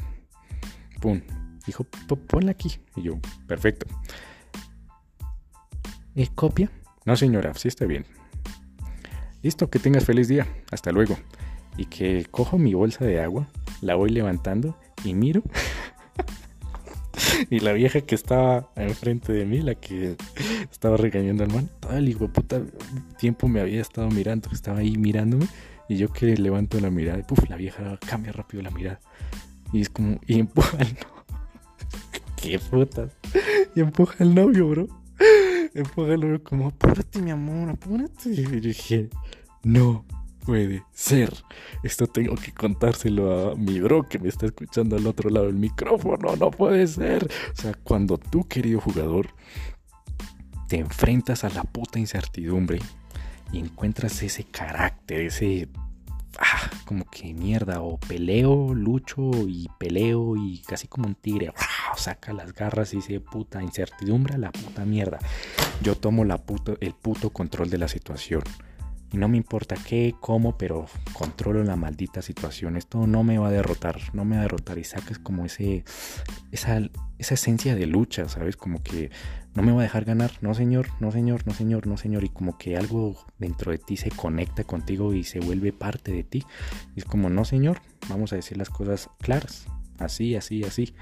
Pum. 0.99 1.21
Dijo, 1.65 1.85
ponla 2.27 2.51
aquí. 2.51 2.77
Y 2.97 3.03
yo, 3.03 3.19
perfecto. 3.47 3.87
¿Es 6.13 6.29
copia? 6.31 6.69
No 7.05 7.15
señora, 7.15 7.53
sí 7.53 7.69
está 7.69 7.85
bien. 7.85 8.16
Listo, 9.47 9.69
que 9.69 9.79
tengas 9.79 10.03
feliz 10.03 10.27
día. 10.27 10.45
Hasta 10.71 10.91
luego. 10.91 11.17
Y 11.77 11.85
que 11.85 12.25
cojo 12.29 12.57
mi 12.57 12.73
bolsa 12.73 13.05
de 13.05 13.21
agua, 13.21 13.47
la 13.79 13.95
voy 13.95 14.09
levantando 14.09 14.77
y 15.05 15.13
miro 15.13 15.41
y 17.49 17.61
la 17.61 17.71
vieja 17.71 18.01
que 18.01 18.13
estaba 18.13 18.69
enfrente 18.75 19.31
de 19.31 19.45
mí, 19.45 19.61
la 19.61 19.75
que 19.75 20.17
estaba 20.69 20.97
regañando 20.97 21.45
al 21.45 21.53
man, 21.53 21.69
todo 21.79 21.93
el 21.93 22.09
hijo 22.09 22.27
puta 22.27 22.61
tiempo 23.17 23.47
me 23.47 23.61
había 23.61 23.79
estado 23.79 24.09
mirando, 24.09 24.49
estaba 24.51 24.79
ahí 24.79 24.97
mirándome. 24.97 25.47
Y 25.87 25.95
yo 25.95 26.11
que 26.11 26.35
levanto 26.35 26.81
la 26.81 26.89
mirada, 26.89 27.19
y 27.19 27.23
puf, 27.23 27.49
la 27.49 27.55
vieja 27.55 27.97
cambia 28.05 28.33
rápido 28.33 28.63
la 28.63 28.71
mirada. 28.71 28.99
Y 29.71 29.79
es 29.79 29.89
como, 29.89 30.19
y 30.27 30.41
empuja 30.41 30.75
al 30.77 30.89
novio. 30.89 31.25
Qué 32.35 32.59
putas. 32.59 33.13
Y 33.73 33.79
empuja 33.79 34.25
al 34.25 34.35
novio, 34.35 34.67
bro. 34.67 34.87
Empuja 35.73 36.13
al 36.15 36.19
novio 36.19 36.43
como, 36.43 36.67
apúrate, 36.67 37.21
mi 37.21 37.31
amor, 37.31 37.69
apúrate. 37.69 38.29
Y 38.29 38.43
dije, 38.59 39.09
no, 39.67 40.05
puede 40.45 40.83
ser. 40.93 41.33
Esto 41.83 42.07
tengo 42.07 42.35
que 42.35 42.53
contárselo 42.53 43.51
a 43.51 43.55
mi 43.55 43.81
bro 43.81 44.03
que 44.03 44.17
me 44.17 44.29
está 44.29 44.45
escuchando 44.45 44.95
al 44.95 45.05
otro 45.05 45.29
lado 45.29 45.47
del 45.47 45.55
micrófono. 45.55 46.37
No 46.37 46.51
puede 46.51 46.87
ser. 46.87 47.29
O 47.51 47.61
sea, 47.61 47.73
cuando 47.83 48.17
tú, 48.17 48.47
querido 48.47 48.79
jugador, 48.79 49.27
te 50.69 50.77
enfrentas 50.77 51.43
a 51.43 51.49
la 51.49 51.63
puta 51.63 51.99
incertidumbre 51.99 52.79
y 53.51 53.59
encuentras 53.59 54.23
ese 54.23 54.45
carácter, 54.45 55.21
ese... 55.21 55.67
Ah, 56.39 56.69
como 56.85 57.03
que 57.09 57.33
mierda, 57.33 57.81
o 57.81 57.99
peleo, 57.99 58.75
lucho 58.75 59.31
y 59.47 59.67
peleo 59.79 60.35
y 60.37 60.61
casi 60.61 60.87
como 60.87 61.07
un 61.07 61.15
tigre, 61.15 61.51
ah, 61.57 61.97
saca 61.97 62.31
las 62.31 62.53
garras 62.53 62.93
y 62.93 62.97
dice 62.97 63.19
puta 63.19 63.63
incertidumbre, 63.63 64.37
la 64.37 64.51
puta 64.51 64.85
mierda. 64.85 65.17
Yo 65.81 65.95
tomo 65.95 66.23
la 66.25 66.39
el 66.79 66.93
puto 66.93 67.31
control 67.31 67.71
de 67.71 67.79
la 67.79 67.87
situación. 67.87 68.43
Y 69.11 69.17
no 69.17 69.29
me 69.29 69.37
importa 69.37 69.75
qué, 69.75 70.15
cómo, 70.19 70.57
pero 70.57 70.85
controlo 71.13 71.63
la 71.63 71.77
maldita 71.77 72.21
situación. 72.21 72.75
Esto 72.75 73.07
no 73.07 73.23
me 73.23 73.37
va 73.37 73.47
a 73.47 73.51
derrotar, 73.51 73.97
no 74.13 74.25
me 74.25 74.35
va 74.35 74.41
a 74.41 74.43
derrotar. 74.43 74.77
Y 74.77 74.83
sacas 74.83 75.17
como 75.17 75.45
ese, 75.45 75.85
esa, 76.51 76.81
esa 77.17 77.33
esencia 77.35 77.75
de 77.75 77.85
lucha, 77.85 78.27
¿sabes? 78.27 78.57
Como 78.57 78.83
que 78.83 79.09
no 79.55 79.63
me 79.63 79.71
va 79.71 79.79
a 79.79 79.83
dejar 79.83 80.03
ganar. 80.03 80.31
No, 80.41 80.53
señor, 80.53 80.87
no, 80.99 81.11
señor, 81.11 81.47
no, 81.47 81.53
señor, 81.53 81.87
no, 81.87 81.95
señor. 81.95 82.25
Y 82.25 82.29
como 82.29 82.57
que 82.57 82.75
algo 82.75 83.15
dentro 83.39 83.71
de 83.71 83.77
ti 83.77 83.95
se 83.95 84.11
conecta 84.11 84.65
contigo 84.65 85.13
y 85.13 85.23
se 85.23 85.39
vuelve 85.39 85.71
parte 85.71 86.11
de 86.11 86.23
ti. 86.23 86.43
Es 86.95 87.05
como, 87.05 87.29
no, 87.29 87.45
señor, 87.45 87.81
vamos 88.09 88.33
a 88.33 88.35
decir 88.35 88.57
las 88.57 88.69
cosas 88.69 89.09
claras. 89.19 89.67
Así, 89.99 90.35
así, 90.35 90.63
así. 90.63 90.93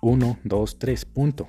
Uno, 0.00 0.38
dos, 0.44 0.78
tres, 0.78 1.04
punto. 1.04 1.48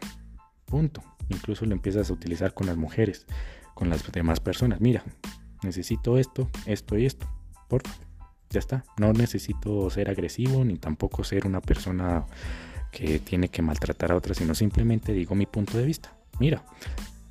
Punto. 0.65 1.03
Incluso 1.29 1.65
lo 1.65 1.73
empiezas 1.73 2.09
a 2.09 2.13
utilizar 2.13 2.53
con 2.53 2.67
las 2.67 2.77
mujeres, 2.77 3.27
con 3.75 3.89
las 3.89 4.11
demás 4.11 4.39
personas. 4.39 4.81
Mira, 4.81 5.03
necesito 5.65 6.17
esto, 6.17 6.49
esto 6.65 6.97
y 6.97 7.05
esto. 7.05 7.27
Por 7.67 7.81
ya 8.49 8.59
está. 8.59 8.85
No 8.97 9.11
necesito 9.13 9.89
ser 9.89 10.09
agresivo 10.09 10.63
ni 10.63 10.77
tampoco 10.77 11.23
ser 11.23 11.45
una 11.45 11.61
persona 11.61 12.25
que 12.91 13.19
tiene 13.19 13.49
que 13.49 13.61
maltratar 13.61 14.11
a 14.11 14.15
otras, 14.15 14.37
sino 14.37 14.55
simplemente 14.55 15.11
digo 15.11 15.35
mi 15.35 15.45
punto 15.45 15.77
de 15.77 15.85
vista. 15.85 16.15
Mira, 16.39 16.63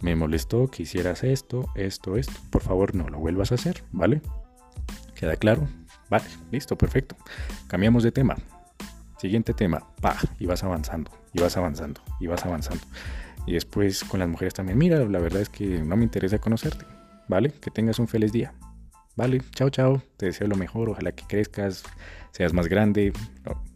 me 0.01 0.15
molestó 0.15 0.69
que 0.69 0.83
hicieras 0.83 1.25
esto, 1.25 1.69
esto, 1.75 2.17
esto. 2.17 2.35
Por 2.51 2.63
favor, 2.63 2.95
no 2.95 3.09
lo 3.09 3.19
vuelvas 3.19 3.53
a 3.53 3.55
hacer, 3.55 3.83
¿vale? 3.93 4.21
¿Queda 5.15 5.37
claro? 5.37 5.67
Vale, 6.11 6.27
listo, 6.51 6.77
perfecto. 6.77 7.17
Cambiamos 7.67 8.03
de 8.03 8.13
tema. 8.13 8.37
Siguiente 9.17 9.55
tema, 9.55 9.87
pa, 10.03 10.19
y 10.39 10.45
vas 10.45 10.63
avanzando, 10.63 11.11
y 11.33 11.41
vas 11.41 11.57
avanzando, 11.57 12.03
y 12.21 12.27
vas 12.27 12.45
avanzando. 12.45 12.85
Y 13.47 13.55
después 13.55 14.05
con 14.05 14.21
las 14.21 14.29
mujeres 14.29 14.53
también, 14.53 14.77
mira, 14.77 14.99
la 14.99 15.19
verdad 15.19 15.41
es 15.41 15.49
que 15.49 15.81
no 15.83 15.97
me 15.97 16.05
interesa 16.05 16.39
conocerte. 16.39 16.85
¿Vale? 17.29 17.51
Que 17.51 17.71
tengas 17.71 17.99
un 17.99 18.09
feliz 18.09 18.33
día. 18.33 18.55
Vale, 19.17 19.43
chao, 19.55 19.71
chao. 19.71 20.03
Te 20.17 20.27
deseo 20.27 20.49
lo 20.49 20.57
mejor. 20.57 20.91
Ojalá 20.91 21.13
que 21.13 21.25
crezcas, 21.25 21.85
seas 22.33 22.53
más 22.53 22.69
grande. 22.69 23.13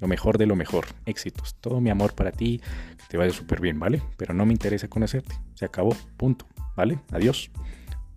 lo 0.00 0.08
mejor 0.08 0.38
de 0.38 0.46
lo 0.46 0.56
mejor. 0.56 0.86
Éxitos. 1.06 1.54
Todo 1.60 1.80
mi 1.80 1.90
amor 1.90 2.14
para 2.14 2.32
ti. 2.32 2.60
Que 2.98 3.04
te 3.08 3.16
vaya 3.16 3.32
súper 3.32 3.60
bien, 3.60 3.78
¿vale? 3.78 4.02
Pero 4.16 4.34
no 4.34 4.46
me 4.46 4.52
interesa 4.52 4.88
conocerte. 4.88 5.36
Se 5.54 5.64
acabó. 5.64 5.94
Punto. 6.16 6.46
¿Vale? 6.76 6.98
Adiós. 7.12 7.50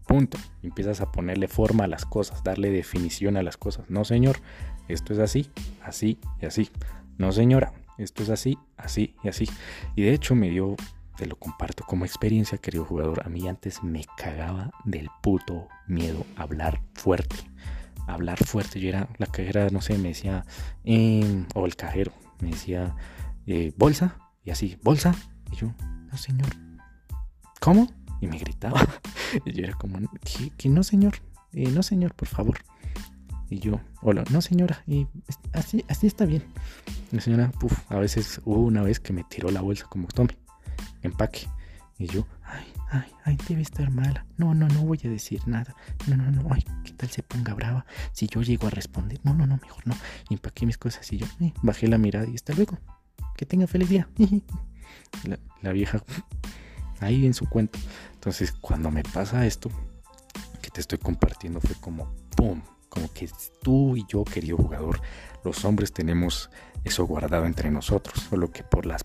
Punto. 0.08 0.38
empiezas 0.63 1.00
a 1.00 1.12
ponerle 1.12 1.48
forma 1.48 1.86
a 1.86 1.88
las 1.88 2.06
cosas, 2.06 2.44
darle 2.44 2.72
definición 2.72 3.38
a 3.38 3.44
las 3.44 3.58
cosas. 3.58 3.89
No, 3.89 4.04
señor. 4.04 4.38
Esto 4.88 5.13
es 5.13 5.20
así, 5.20 5.50
así 5.84 6.20
y 6.41 6.48
así. 6.48 6.70
No, 7.17 7.32
señora. 7.32 7.72
Esto 7.98 8.24
es 8.24 8.30
así, 8.30 8.58
así 8.78 9.15
y 9.24 9.28
así. 9.28 9.48
Y 9.96 10.02
de 10.02 10.13
hecho 10.13 10.34
me 10.34 10.50
dio 10.50 10.76
te 11.17 11.26
lo 11.26 11.38
comparto 11.38 11.84
como 11.86 12.06
experiencia, 12.06 12.58
querido 12.58 12.86
jugador. 12.86 13.21
A 13.26 13.30
mí 13.30 13.47
antes 13.47 13.84
me 13.84 14.04
cagaba 14.17 14.71
del 14.86 15.10
puto 15.21 15.67
miedo 15.88 16.26
hablar 16.36 16.82
fuerte. 16.93 17.36
Hablar 18.08 18.38
fuerte. 18.43 18.80
Yo 18.80 18.89
era, 18.89 19.10
la 19.17 19.28
cajera, 19.28 19.69
no 19.69 19.82
sé, 19.82 19.97
me 19.97 20.10
decía, 20.10 20.45
em, 20.84 21.45
o 21.54 21.65
el 21.65 21.76
cajero, 21.76 22.12
me 22.39 22.50
decía, 22.50 22.95
eh, 23.45 23.74
bolsa, 23.78 24.17
y 24.43 24.52
así, 24.52 24.78
bolsa. 24.84 25.15
Y 25.52 25.56
yo, 25.58 25.74
no, 26.12 26.17
señor. 26.17 26.50
¿Cómo? 27.60 27.88
Y 28.19 28.28
me 28.28 28.38
gritaba. 28.38 28.82
y 29.45 29.52
yo 29.54 29.63
era 29.63 29.74
como, 29.74 30.00
que 30.58 30.69
no, 30.69 30.84
señor? 30.84 31.15
Eh, 31.54 31.69
no, 31.69 31.84
señor, 31.84 32.15
por 32.15 32.28
favor. 32.28 32.60
Y 33.50 33.60
yo, 33.60 33.82
hola, 34.02 34.24
no 34.32 34.41
señora, 34.41 34.82
y 34.88 35.08
así, 35.52 35.84
así 35.89 36.08
está 36.08 36.26
bien. 36.26 36.41
La 37.12 37.19
señora, 37.19 37.52
puf, 37.52 37.91
a 37.91 37.97
veces 37.97 38.39
hubo 38.45 38.62
una 38.62 38.82
vez 38.82 39.02
que 39.02 39.12
me 39.12 39.26
tiró 39.26 39.52
la 39.52 39.60
bolsa 39.60 39.88
como 39.89 40.08
tome 40.08 40.38
empaque. 41.02 41.48
Y 41.98 42.08
yo, 42.08 42.26
ay, 42.44 42.66
ay, 42.90 43.12
ay, 43.26 43.38
debe 43.48 43.62
estar 43.62 43.92
mala. 43.92 44.26
No, 44.38 44.56
no, 44.56 44.68
no 44.68 44.82
voy 44.82 45.00
a 45.04 45.08
decir 45.08 45.42
nada. 45.48 45.76
No, 46.08 46.18
no, 46.18 46.32
no, 46.32 46.48
ay, 46.52 46.66
¿qué 46.84 46.94
tal 46.94 47.10
se 47.10 47.22
ponga 47.22 47.54
brava? 47.54 47.86
Si 48.12 48.28
yo 48.28 48.42
llego 48.42 48.68
a 48.68 48.72
responder, 48.72 49.20
no, 49.24 49.34
no, 49.34 49.46
no, 49.46 49.58
mejor 49.62 49.86
no. 49.86 49.96
empaqué 50.30 50.66
mis 50.66 50.78
cosas 50.78 51.12
y 51.14 51.18
yo, 51.18 51.28
eh, 51.40 51.54
bajé 51.62 51.88
la 51.88 51.98
mirada 52.00 52.28
y 52.28 52.36
hasta 52.36 52.54
luego. 52.54 52.80
Que 53.38 53.46
tenga 53.46 53.68
feliz 53.68 53.90
día. 53.90 54.10
La, 55.24 55.38
la 55.62 55.72
vieja 55.72 56.04
ahí 57.00 57.26
en 57.26 57.34
su 57.34 57.48
cuento. 57.48 57.78
Entonces, 58.14 58.52
cuando 58.52 58.92
me 58.92 59.04
pasa 59.04 59.46
esto 59.46 59.70
que 60.62 60.70
te 60.70 60.82
estoy 60.82 61.00
compartiendo, 61.00 61.60
fue 61.62 61.76
como, 61.76 62.14
¡pum! 62.36 62.62
Como 62.90 63.12
que 63.14 63.30
tú 63.62 63.96
y 63.96 64.06
yo, 64.08 64.24
querido 64.26 64.58
jugador, 64.58 65.02
los 65.44 65.64
hombres 65.66 65.94
tenemos 65.94 66.50
eso 66.84 67.06
guardado 67.06 67.46
entre 67.46 67.72
nosotros, 67.72 68.28
solo 68.30 68.52
que 68.52 68.64
por 68.64 68.86
las 68.86 69.04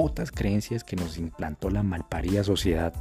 putas 0.00 0.32
creencias 0.32 0.82
que 0.82 0.96
nos 0.96 1.18
implantó 1.18 1.68
la 1.68 1.82
malparida 1.82 2.42
sociedad 2.42 2.94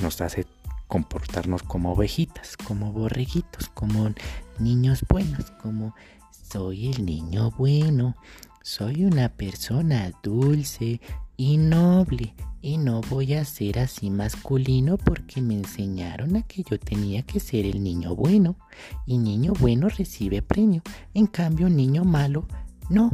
nos 0.00 0.22
hace 0.22 0.46
comportarnos 0.86 1.62
como 1.62 1.92
ovejitas, 1.92 2.56
como 2.56 2.92
borreguitos, 2.92 3.68
como 3.68 4.10
niños 4.58 5.04
buenos, 5.06 5.50
como 5.62 5.94
soy 6.30 6.88
el 6.88 7.04
niño 7.04 7.50
bueno, 7.58 8.16
soy 8.62 9.04
una 9.04 9.28
persona 9.28 10.12
dulce 10.22 11.02
y 11.36 11.58
noble 11.58 12.34
y 12.62 12.78
no 12.78 13.02
voy 13.02 13.34
a 13.34 13.44
ser 13.44 13.78
así 13.78 14.08
masculino 14.08 14.96
porque 14.96 15.42
me 15.42 15.52
enseñaron 15.52 16.36
a 16.36 16.42
que 16.42 16.62
yo 16.62 16.78
tenía 16.78 17.20
que 17.20 17.38
ser 17.38 17.66
el 17.66 17.84
niño 17.84 18.16
bueno 18.16 18.56
y 19.04 19.18
niño 19.18 19.52
bueno 19.60 19.90
recibe 19.90 20.40
premio, 20.40 20.80
en 21.12 21.26
cambio 21.26 21.68
niño 21.68 22.04
malo 22.06 22.46
no, 22.88 23.10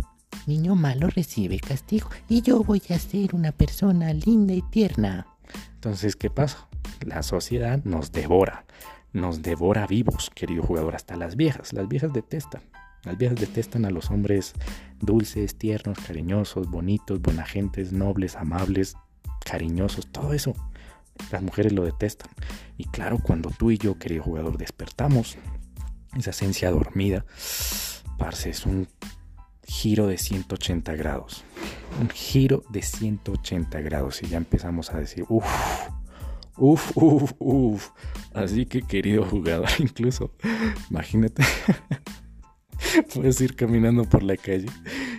niño 0.47 0.75
malo 0.75 1.09
recibe 1.09 1.59
castigo 1.59 2.09
y 2.29 2.43
yo 2.43 2.63
voy 2.63 2.83
a 2.91 2.99
ser 2.99 3.35
una 3.35 3.53
persona 3.53 4.13
linda 4.13 4.55
y 4.55 4.63
tierna. 4.63 5.27
Entonces, 5.75 6.17
¿qué 6.17 6.31
pasa? 6.31 6.69
La 7.05 7.23
sociedad 7.23 7.81
nos 7.85 8.13
devora, 8.13 8.65
nos 9.13 9.43
devora 9.43 9.87
vivos, 9.87 10.31
querido 10.35 10.63
jugador, 10.63 10.95
hasta 10.95 11.17
las 11.17 11.37
viejas. 11.37 11.73
Las 11.73 11.89
viejas 11.89 12.13
detestan. 12.13 12.63
Las 13.05 13.17
viejas 13.17 13.39
detestan 13.39 13.85
a 13.85 13.91
los 13.91 14.11
hombres 14.11 14.53
dulces, 15.01 15.57
tiernos, 15.57 15.99
cariñosos, 15.99 16.69
bonitos, 16.69 17.21
buenagentes, 17.21 17.93
nobles, 17.93 18.35
amables, 18.35 18.97
cariñosos, 19.45 20.09
todo 20.09 20.33
eso. 20.33 20.55
Las 21.31 21.43
mujeres 21.43 21.73
lo 21.73 21.85
detestan. 21.85 22.31
Y 22.77 22.85
claro, 22.85 23.19
cuando 23.19 23.51
tú 23.51 23.71
y 23.71 23.79
yo, 23.79 23.99
querido 23.99 24.25
jugador, 24.25 24.59
despertamos, 24.59 25.39
esa 26.17 26.31
esencia 26.31 26.71
dormida, 26.71 27.25
parce, 28.19 28.51
es 28.51 28.67
un 28.67 28.89
giro 29.67 30.07
de 30.07 30.17
180 30.17 30.95
grados. 30.95 31.45
Un 32.01 32.09
giro 32.09 32.63
de 32.71 32.83
180 32.83 33.81
grados. 33.81 34.23
Y 34.23 34.29
ya 34.29 34.39
empezamos 34.39 34.93
a 34.93 34.99
decir, 34.99 35.25
uff, 35.29 35.47
uff, 36.57 36.97
uff, 36.97 37.33
uff. 37.39 37.91
Así 38.33 38.67
que 38.67 38.83
querido 38.83 39.25
jugador, 39.25 39.69
incluso, 39.79 40.33
imagínate, 40.91 41.43
puedes 43.15 43.41
ir 43.41 43.57
caminando 43.57 44.05
por 44.05 44.23
la 44.23 44.37
calle 44.37 44.69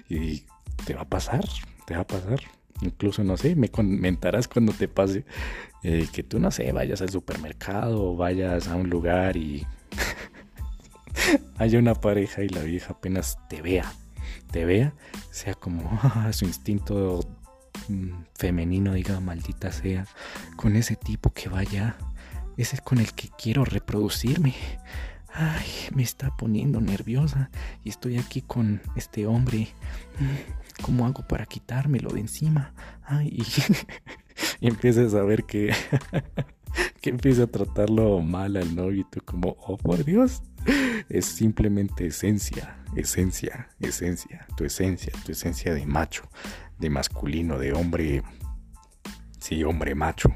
y 0.10 0.44
te 0.86 0.94
va 0.94 1.02
a 1.02 1.10
pasar, 1.10 1.44
te 1.86 1.96
va 1.96 2.02
a 2.02 2.08
pasar. 2.08 2.40
Incluso, 2.82 3.24
no 3.24 3.38
sé, 3.38 3.56
me 3.56 3.70
comentarás 3.70 4.48
cuando 4.48 4.72
te 4.72 4.88
pase 4.88 5.26
eh, 5.84 6.08
que 6.14 6.22
tú, 6.22 6.40
no 6.40 6.52
sé, 6.52 6.72
vayas 6.72 7.02
al 7.02 7.10
supermercado 7.10 8.12
o 8.12 8.16
vayas 8.16 8.68
a 8.68 8.76
un 8.76 8.90
lugar 8.90 9.36
y 9.36 9.66
haya 11.58 11.80
una 11.80 11.96
pareja 11.96 12.44
y 12.44 12.50
la 12.50 12.62
vieja 12.62 12.94
apenas 12.94 13.40
te 13.50 13.64
vea 13.64 13.92
te 14.52 14.66
vea, 14.66 14.94
sea 15.32 15.54
como 15.54 16.00
su 16.32 16.46
instinto 16.46 17.20
mm, 17.90 18.12
femenino 18.36 18.94
diga 18.94 19.20
maldita 19.20 19.72
sea, 19.72 20.06
con 20.56 20.76
ese 20.76 20.96
tipo 20.96 21.34
que 21.34 21.50
vaya, 21.50 21.98
ese 22.58 22.76
es 22.76 22.82
con 22.82 23.00
el 23.00 23.13
que 23.13 23.30
quiero 23.38 23.66
reproducirme. 23.66 24.56
Ay, 25.34 25.68
me 25.94 26.02
está 26.02 26.36
poniendo 26.36 26.82
nerviosa 26.82 27.52
y 27.84 27.90
estoy 27.90 28.18
aquí 28.18 28.42
con 28.42 28.82
este 28.96 29.28
hombre. 29.28 29.68
Mm, 30.20 30.84
¿Cómo 30.84 31.06
hago 31.06 31.28
para 31.28 31.46
quitármelo 31.46 32.10
de 32.10 32.22
encima? 32.22 32.74
Ay, 33.04 33.30
y, 33.32 34.68
y 34.68 34.70
a 34.70 35.24
ver 35.24 35.44
que, 35.44 35.74
que 37.02 37.10
empieza 37.10 37.44
a 37.44 37.48
tratarlo 37.48 38.20
mal 38.22 38.58
al 38.58 38.76
novio 38.76 39.02
y 39.02 39.04
tú 39.04 39.22
como, 39.24 39.56
oh 39.60 39.78
por 39.78 40.04
Dios, 40.04 40.42
es 41.10 41.26
simplemente 41.26 42.08
esencia, 42.08 42.78
esencia, 42.96 43.70
esencia, 43.80 44.48
tu 44.56 44.65
esencia, 44.65 45.13
tu 45.26 45.32
esencia 45.32 45.74
de 45.74 45.86
macho, 45.86 46.24
de 46.80 46.89
masculino, 46.89 47.58
de 47.60 47.74
hombre, 47.74 48.24
sí, 49.39 49.63
hombre 49.63 49.96
macho. 49.96 50.32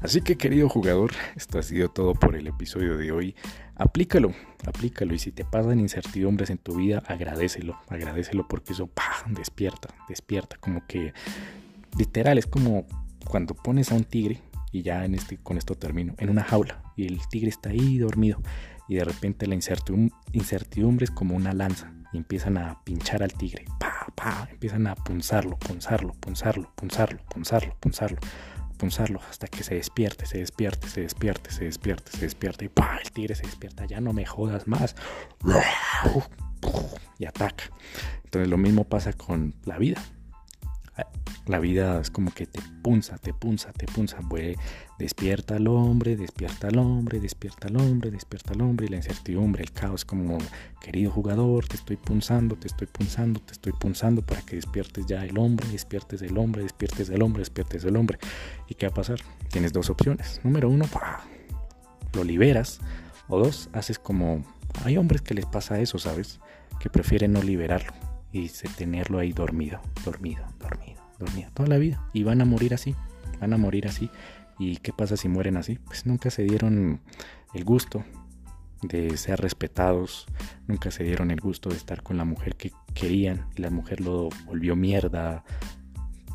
Así 0.00 0.20
que 0.20 0.36
querido 0.36 0.68
jugador, 0.68 1.12
esto 1.34 1.58
ha 1.58 1.62
sido 1.62 1.88
todo 1.88 2.14
por 2.14 2.36
el 2.36 2.46
episodio 2.46 2.98
de 2.98 3.10
hoy. 3.10 3.34
Aplícalo, 3.74 4.34
aplícalo 4.66 5.14
y 5.14 5.18
si 5.18 5.32
te 5.32 5.44
pasan 5.44 5.80
incertidumbres 5.80 6.50
en 6.50 6.58
tu 6.58 6.76
vida, 6.76 7.02
agradecelo, 7.06 7.78
agradecelo 7.88 8.46
porque 8.46 8.74
eso 8.74 8.90
despierta, 9.28 9.88
despierta, 10.08 10.58
como 10.58 10.86
que 10.86 11.14
literal 11.98 12.38
es 12.38 12.46
como 12.46 12.86
cuando 13.26 13.54
pones 13.54 13.92
a 13.92 13.94
un 13.94 14.04
tigre 14.04 14.42
y 14.72 14.82
ya 14.82 15.04
en 15.04 15.14
este 15.14 15.38
con 15.38 15.56
esto 15.56 15.74
termino, 15.74 16.14
en 16.18 16.28
una 16.28 16.44
jaula 16.44 16.82
y 16.96 17.06
el 17.06 17.20
tigre 17.28 17.48
está 17.48 17.70
ahí 17.70 17.98
dormido 17.98 18.42
y 18.88 18.96
de 18.96 19.04
repente 19.04 19.46
la 19.46 19.54
incertidumbre 19.54 21.04
es 21.04 21.10
como 21.10 21.34
una 21.34 21.52
lanza 21.52 21.92
y 22.12 22.18
empiezan 22.18 22.56
a 22.58 22.82
pinchar 22.84 23.22
al 23.22 23.32
tigre, 23.32 23.64
pa, 23.80 24.06
pa, 24.14 24.48
empiezan 24.50 24.86
a 24.86 24.94
punzarlo, 24.94 25.58
punzarlo, 25.58 26.12
punzarlo, 26.14 26.70
punzarlo, 26.76 27.20
punzarlo, 27.28 27.76
punzarlo, 27.80 28.18
punzarlo 28.78 29.20
hasta 29.28 29.48
que 29.48 29.64
se 29.64 29.74
despierte, 29.74 30.26
se 30.26 30.38
despierte, 30.38 30.88
se 30.88 31.00
despierte, 31.00 31.50
se 31.50 31.64
despierte, 31.64 32.12
se 32.12 32.20
despierte 32.20 32.66
y 32.66 32.68
pa, 32.68 32.98
el 33.02 33.10
tigre 33.10 33.34
se 33.34 33.42
despierta, 33.42 33.86
ya 33.86 34.00
no 34.00 34.12
me 34.12 34.26
jodas 34.26 34.68
más. 34.68 34.94
Y 37.18 37.26
ataca. 37.26 37.64
Entonces 38.24 38.48
lo 38.48 38.58
mismo 38.58 38.84
pasa 38.84 39.12
con 39.12 39.54
la 39.64 39.78
vida 39.78 40.00
la 41.46 41.58
vida 41.58 42.00
es 42.00 42.10
como 42.10 42.32
que 42.32 42.46
te 42.46 42.60
punza, 42.82 43.18
te 43.18 43.34
punza, 43.34 43.72
te 43.72 43.86
punza. 43.86 44.18
despierta 44.98 45.56
al 45.56 45.68
hombre, 45.68 46.16
despierta 46.16 46.68
al 46.68 46.78
hombre, 46.78 47.20
despierta 47.20 47.68
al 47.68 47.76
hombre, 47.76 48.10
despierta 48.10 48.54
al 48.54 48.62
hombre. 48.62 48.86
Y 48.86 48.88
la 48.88 48.96
incertidumbre, 48.96 49.62
el 49.62 49.72
caos, 49.72 50.04
como, 50.04 50.38
querido 50.80 51.10
jugador, 51.10 51.66
te 51.66 51.76
estoy 51.76 51.96
punzando, 51.96 52.56
te 52.56 52.68
estoy 52.68 52.86
punzando, 52.86 53.40
te 53.40 53.52
estoy 53.52 53.72
punzando 53.72 54.22
para 54.22 54.40
que 54.42 54.56
despiertes 54.56 55.06
ya 55.06 55.24
el 55.24 55.36
hombre, 55.36 55.68
despiertes 55.68 56.22
el 56.22 56.38
hombre, 56.38 56.62
despiertes 56.62 57.10
el 57.10 57.22
hombre, 57.22 57.40
despiertes 57.40 57.84
el 57.84 57.96
hombre. 57.96 58.18
¿Y 58.68 58.74
qué 58.74 58.86
va 58.86 58.92
a 58.92 58.94
pasar? 58.94 59.20
Tienes 59.50 59.72
dos 59.72 59.90
opciones. 59.90 60.40
Número 60.44 60.70
uno, 60.70 60.86
lo 62.14 62.24
liberas. 62.24 62.80
O 63.28 63.38
dos, 63.38 63.68
haces 63.72 63.98
como... 63.98 64.44
Hay 64.84 64.96
hombres 64.96 65.22
que 65.22 65.34
les 65.34 65.46
pasa 65.46 65.78
eso, 65.80 65.98
¿sabes? 65.98 66.40
Que 66.80 66.90
prefieren 66.90 67.32
no 67.32 67.42
liberarlo 67.42 68.03
y 68.34 68.50
tenerlo 68.76 69.18
ahí 69.18 69.32
dormido, 69.32 69.80
dormido, 70.04 70.44
dormido 70.58 71.04
dormida 71.18 71.50
toda 71.54 71.68
la 71.68 71.78
vida 71.78 72.02
y 72.12 72.22
van 72.22 72.40
a 72.40 72.44
morir 72.44 72.74
así, 72.74 72.94
van 73.40 73.52
a 73.52 73.58
morir 73.58 73.86
así. 73.86 74.10
¿Y 74.58 74.76
qué 74.76 74.92
pasa 74.92 75.16
si 75.16 75.28
mueren 75.28 75.56
así? 75.56 75.78
Pues 75.86 76.06
nunca 76.06 76.30
se 76.30 76.44
dieron 76.44 77.00
el 77.54 77.64
gusto 77.64 78.04
de 78.82 79.16
ser 79.16 79.40
respetados, 79.40 80.26
nunca 80.68 80.90
se 80.90 81.04
dieron 81.04 81.30
el 81.30 81.40
gusto 81.40 81.70
de 81.70 81.76
estar 81.76 82.02
con 82.02 82.16
la 82.16 82.24
mujer 82.24 82.54
que 82.56 82.70
querían 82.92 83.46
y 83.56 83.62
la 83.62 83.70
mujer 83.70 84.00
lo 84.00 84.28
volvió 84.46 84.76
mierda, 84.76 85.44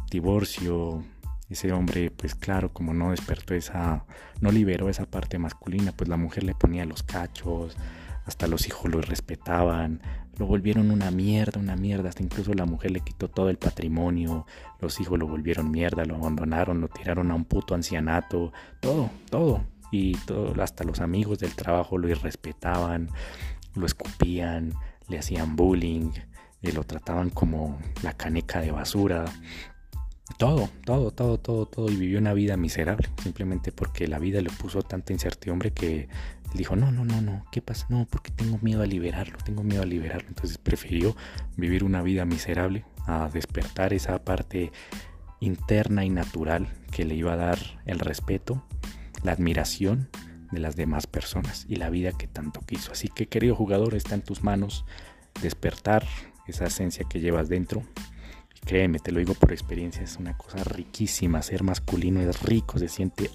divorcio, 0.10 1.04
ese 1.50 1.72
hombre 1.72 2.12
pues 2.12 2.36
claro 2.36 2.74
como 2.74 2.94
no 2.94 3.12
despertó 3.12 3.54
esa, 3.54 4.06
no 4.42 4.52
liberó 4.52 4.90
esa 4.90 5.06
parte 5.06 5.38
masculina, 5.38 5.92
pues 5.92 6.10
la 6.10 6.18
mujer 6.18 6.44
le 6.44 6.56
ponía 6.56 6.86
los 6.86 7.04
cachos, 7.04 7.78
hasta 8.26 8.48
los 8.48 8.68
hijos 8.68 8.92
lo 8.92 9.02
respetaban, 9.02 10.02
lo 10.40 10.48
volvieron 10.48 10.90
una 10.90 11.12
mierda, 11.12 11.60
una 11.60 11.76
mierda, 11.76 12.10
hasta 12.10 12.24
incluso 12.24 12.54
la 12.54 12.66
mujer 12.66 12.92
le 12.92 13.02
quitó 13.02 13.28
todo 13.28 13.50
el 13.50 13.58
patrimonio, 13.58 14.48
los 14.80 15.00
hijos 15.02 15.20
lo 15.20 15.28
volvieron 15.28 15.70
mierda, 15.70 16.06
lo 16.06 16.16
abandonaron, 16.16 16.80
lo 16.80 16.88
tiraron 16.88 17.30
a 17.30 17.36
un 17.36 17.44
puto 17.44 17.76
ancianato, 17.76 18.54
todo, 18.80 19.10
todo. 19.30 19.64
Y 19.92 20.14
todo, 20.20 20.54
hasta 20.62 20.84
los 20.84 21.02
amigos 21.02 21.40
del 21.40 21.56
trabajo 21.56 21.98
lo 21.98 22.08
irrespetaban, 22.08 23.10
lo 23.76 23.86
escupían, 23.86 24.74
le 25.10 25.20
hacían 25.20 25.56
bullying, 25.56 26.12
y 26.62 26.72
lo 26.72 26.84
trataban 26.84 27.30
como 27.30 27.80
la 28.04 28.14
caneca 28.14 28.62
de 28.62 28.72
basura. 28.72 29.26
Todo, 30.38 30.70
todo, 30.86 31.12
todo, 31.12 31.38
todo, 31.40 31.66
todo. 31.66 31.90
Y 31.90 31.96
vivió 31.96 32.20
una 32.20 32.34
vida 32.34 32.56
miserable. 32.56 33.10
Simplemente 33.22 33.72
porque 33.72 34.08
la 34.08 34.20
vida 34.20 34.42
le 34.42 34.50
puso 34.50 34.82
tanta 34.84 35.12
incertidumbre 35.12 35.72
que 35.72 36.08
dijo, 36.54 36.76
no, 36.76 36.92
no, 36.92 37.06
no, 37.06 37.22
no, 37.22 37.46
¿qué 37.52 37.62
pasa? 37.62 37.86
No, 37.90 38.08
porque 38.10 38.32
tengo 38.32 38.58
miedo 38.62 38.82
a 38.82 38.86
liberarlo, 38.86 39.38
tengo 39.44 39.64
miedo 39.64 39.84
a 39.84 39.86
liberarlo. 39.86 40.30
Entonces 40.30 40.58
prefirió 40.58 41.16
vivir 41.58 41.84
una 41.84 42.02
vida 42.02 42.26
miserable 42.26 42.86
a 43.06 43.30
despertar 43.30 43.94
esa 43.94 44.24
parte 44.24 44.72
interna 45.40 46.06
y 46.06 46.10
natural 46.10 46.68
que 46.92 47.06
le 47.06 47.16
iba 47.16 47.34
a 47.34 47.38
dar 47.38 47.60
el 47.86 48.00
respeto, 48.00 48.64
la 49.24 49.32
admiración 49.32 50.10
de 50.52 50.60
las 50.60 50.76
demás 50.76 51.08
personas 51.08 51.66
y 51.70 51.76
la 51.76 51.90
vida 51.90 52.12
que 52.12 52.28
tanto 52.28 52.62
quiso. 52.62 52.92
Así 52.92 53.08
que 53.08 53.28
querido 53.28 53.56
jugador, 53.56 53.96
está 53.96 54.16
en 54.16 54.22
tus 54.22 54.44
manos 54.44 54.86
despertar 55.42 56.06
esa 56.48 56.66
esencia 56.66 57.06
que 57.08 57.20
llevas 57.20 57.50
dentro. 57.50 57.84
Créeme, 58.66 59.00
te 59.00 59.12
lo 59.12 59.20
digo 59.20 59.34
por 59.34 59.52
experiencia, 59.52 60.04
es 60.04 60.18
una 60.18 60.38
cosa 60.38 60.64
riquísima. 60.64 61.42
Ser 61.42 61.64
masculino 61.64 62.22
es 62.22 62.42
rico, 62.44 62.78
se 62.78 62.88
siente 62.88 63.32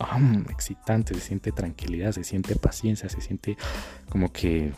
excitante, 0.50 1.14
se 1.14 1.20
siente 1.20 1.52
tranquilidad, 1.52 2.12
se 2.12 2.24
siente 2.24 2.56
paciencia, 2.56 3.08
se 3.08 3.20
siente 3.20 3.56
como 4.08 4.32
que 4.32 4.72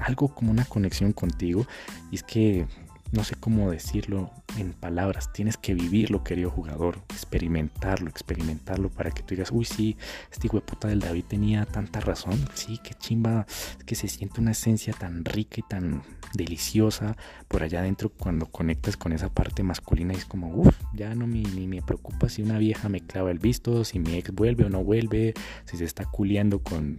algo 0.00 0.28
como 0.28 0.50
una 0.50 0.64
conexión 0.64 1.12
contigo. 1.12 1.66
Y 2.10 2.16
es 2.16 2.22
que 2.22 2.66
no 3.12 3.24
sé 3.24 3.34
cómo 3.36 3.70
decirlo 3.70 4.30
en 4.58 4.72
palabras, 4.72 5.32
tienes 5.32 5.56
que 5.56 5.74
vivirlo, 5.74 6.24
querido 6.24 6.50
jugador, 6.50 6.98
experimentarlo, 7.10 8.08
experimentarlo 8.08 8.90
para 8.90 9.10
que 9.10 9.22
tú 9.22 9.34
digas, 9.34 9.50
uy, 9.52 9.64
sí, 9.64 9.96
este 10.32 10.46
hijo 10.46 10.62
del 10.86 11.00
David 11.00 11.24
tenía 11.24 11.64
tanta 11.64 12.00
razón, 12.00 12.38
sí, 12.54 12.78
qué 12.82 12.94
chimba, 12.94 13.46
es 13.78 13.84
que 13.84 13.94
se 13.94 14.08
siente 14.08 14.40
una 14.40 14.52
esencia 14.52 14.92
tan 14.92 15.24
rica 15.24 15.56
y 15.58 15.62
tan 15.62 16.02
deliciosa 16.34 17.16
por 17.48 17.62
allá 17.62 17.80
adentro 17.80 18.10
cuando 18.10 18.46
conectas 18.46 18.96
con 18.96 19.12
esa 19.12 19.28
parte 19.28 19.62
masculina 19.62 20.12
y 20.14 20.16
es 20.16 20.24
como, 20.24 20.48
uff, 20.54 20.76
ya 20.92 21.14
no 21.14 21.26
me, 21.26 21.42
me 21.42 21.82
preocupa 21.82 22.28
si 22.28 22.42
una 22.42 22.58
vieja 22.58 22.88
me 22.88 23.00
clava 23.00 23.30
el 23.30 23.38
visto, 23.38 23.84
si 23.84 23.98
mi 23.98 24.14
ex 24.14 24.32
vuelve 24.32 24.64
o 24.64 24.68
no 24.68 24.82
vuelve, 24.82 25.34
si 25.64 25.76
se 25.76 25.84
está 25.84 26.04
culeando 26.06 26.62
con 26.62 26.98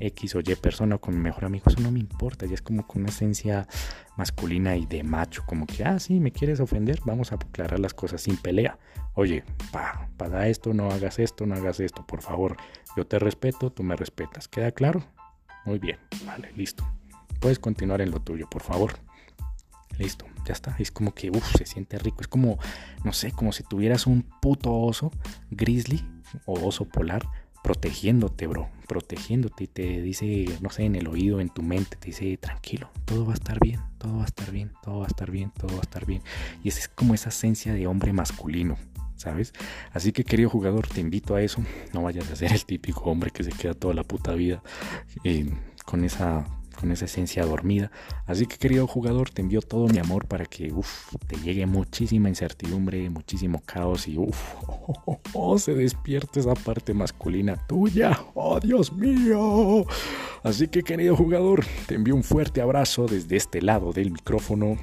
X 0.00 0.34
o 0.34 0.40
Y 0.40 0.54
persona 0.56 0.96
o 0.96 1.00
con 1.00 1.14
mi 1.14 1.20
mejor 1.20 1.44
amigo, 1.46 1.64
eso 1.66 1.80
no 1.80 1.90
me 1.90 2.00
importa, 2.00 2.46
ya 2.46 2.54
es 2.54 2.62
como 2.62 2.86
con 2.86 3.02
una 3.02 3.10
esencia 3.10 3.66
masculina 4.16 4.76
y 4.76 4.86
de 4.86 5.02
macho, 5.02 5.44
como 5.46 5.66
que, 5.66 5.84
ah, 5.84 5.98
sí, 5.98 6.20
me 6.20 6.32
quieres 6.32 6.60
ofender, 6.60 7.00
vamos 7.04 7.32
a 7.32 7.36
aclarar 7.36 7.78
las 7.78 7.94
cosas 7.94 8.22
sin 8.22 8.36
pelea. 8.36 8.78
Oye, 9.14 9.44
pa, 9.72 10.08
para 10.16 10.48
esto, 10.48 10.74
no 10.74 10.90
hagas 10.90 11.18
esto, 11.18 11.46
no 11.46 11.54
hagas 11.54 11.80
esto, 11.80 12.06
por 12.06 12.22
favor, 12.22 12.56
yo 12.96 13.06
te 13.06 13.18
respeto, 13.18 13.70
tú 13.70 13.82
me 13.82 13.96
respetas, 13.96 14.48
¿queda 14.48 14.72
claro? 14.72 15.04
Muy 15.64 15.78
bien, 15.78 15.98
vale, 16.24 16.52
listo. 16.56 16.86
Puedes 17.40 17.58
continuar 17.58 18.00
en 18.00 18.10
lo 18.10 18.20
tuyo, 18.20 18.48
por 18.48 18.62
favor. 18.62 18.98
Listo, 19.98 20.26
ya 20.46 20.52
está. 20.52 20.76
Es 20.78 20.90
como 20.90 21.14
que, 21.14 21.30
uff, 21.30 21.56
se 21.56 21.66
siente 21.66 21.98
rico. 21.98 22.20
Es 22.20 22.28
como, 22.28 22.58
no 23.04 23.12
sé, 23.12 23.32
como 23.32 23.52
si 23.52 23.62
tuvieras 23.62 24.06
un 24.06 24.22
puto 24.22 24.72
oso 24.72 25.10
grizzly 25.50 26.06
o 26.44 26.66
oso 26.66 26.84
polar 26.84 27.26
protegiéndote, 27.66 28.46
bro, 28.46 28.68
protegiéndote 28.86 29.64
y 29.64 29.66
te 29.66 30.00
dice, 30.00 30.44
no 30.60 30.70
sé, 30.70 30.84
en 30.84 30.94
el 30.94 31.08
oído, 31.08 31.40
en 31.40 31.48
tu 31.48 31.62
mente, 31.62 31.96
te 31.96 32.06
dice, 32.06 32.36
tranquilo, 32.36 32.90
todo 33.04 33.26
va 33.26 33.32
a 33.32 33.34
estar 33.34 33.58
bien, 33.58 33.80
todo 33.98 34.18
va 34.18 34.22
a 34.22 34.26
estar 34.26 34.52
bien, 34.52 34.70
todo 34.84 35.00
va 35.00 35.06
a 35.06 35.08
estar 35.08 35.32
bien, 35.32 35.50
todo 35.50 35.72
va 35.72 35.80
a 35.80 35.82
estar 35.82 36.06
bien. 36.06 36.22
Y 36.62 36.68
es 36.68 36.86
como 36.86 37.12
esa 37.12 37.30
esencia 37.30 37.74
de 37.74 37.88
hombre 37.88 38.12
masculino, 38.12 38.76
¿sabes? 39.16 39.52
Así 39.92 40.12
que 40.12 40.22
querido 40.22 40.48
jugador, 40.48 40.86
te 40.86 41.00
invito 41.00 41.34
a 41.34 41.42
eso, 41.42 41.60
no 41.92 42.04
vayas 42.04 42.30
a 42.30 42.36
ser 42.36 42.52
el 42.52 42.64
típico 42.64 43.10
hombre 43.10 43.32
que 43.32 43.42
se 43.42 43.50
queda 43.50 43.74
toda 43.74 43.94
la 43.94 44.04
puta 44.04 44.32
vida 44.34 44.62
eh, 45.24 45.50
con 45.84 46.04
esa 46.04 46.46
con 46.76 46.92
esa 46.92 47.06
esencia 47.06 47.44
dormida. 47.44 47.90
Así 48.26 48.46
que 48.46 48.56
querido 48.56 48.86
jugador, 48.86 49.30
te 49.30 49.42
envío 49.42 49.60
todo 49.60 49.88
mi 49.88 49.98
amor 49.98 50.26
para 50.26 50.44
que 50.44 50.72
te 51.26 51.36
llegue 51.36 51.66
muchísima 51.66 52.28
incertidumbre, 52.28 53.10
muchísimo 53.10 53.62
caos 53.64 54.06
y 54.06 54.18
uf, 54.18 54.54
oh, 55.32 55.58
se 55.58 55.74
despierte 55.74 56.40
esa 56.40 56.54
parte 56.54 56.94
masculina 56.94 57.56
tuya. 57.66 58.18
Oh, 58.34 58.60
Dios 58.60 58.92
mío. 58.92 59.84
Así 60.42 60.68
que 60.68 60.82
querido 60.82 61.16
jugador, 61.16 61.64
te 61.86 61.96
envío 61.96 62.14
un 62.14 62.22
fuerte 62.22 62.60
abrazo 62.60 63.06
desde 63.06 63.36
este 63.36 63.62
lado 63.62 63.92
del 63.92 64.12
micrófono. 64.12 64.76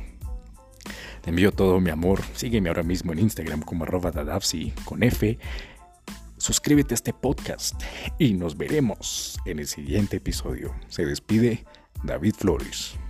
Te 1.21 1.29
envío 1.29 1.53
todo 1.53 1.79
mi 1.79 1.89
amor. 1.89 2.19
Sígueme 2.33 2.67
ahora 2.67 2.83
mismo 2.83 3.13
en 3.13 3.19
Instagram 3.19 3.61
como 3.61 3.85
arroba 3.85 4.11
dadapsi 4.11 4.73
con 4.83 5.03
F. 5.03 5.39
Suscríbete 6.37 6.93
a 6.93 6.95
este 6.95 7.13
podcast 7.13 7.81
y 8.19 8.33
nos 8.33 8.57
veremos 8.57 9.39
en 9.45 9.59
el 9.59 9.67
siguiente 9.67 10.17
episodio. 10.17 10.75
Se 10.89 11.05
despide 11.05 11.63
David 12.05 12.35
Flores. 12.35 13.02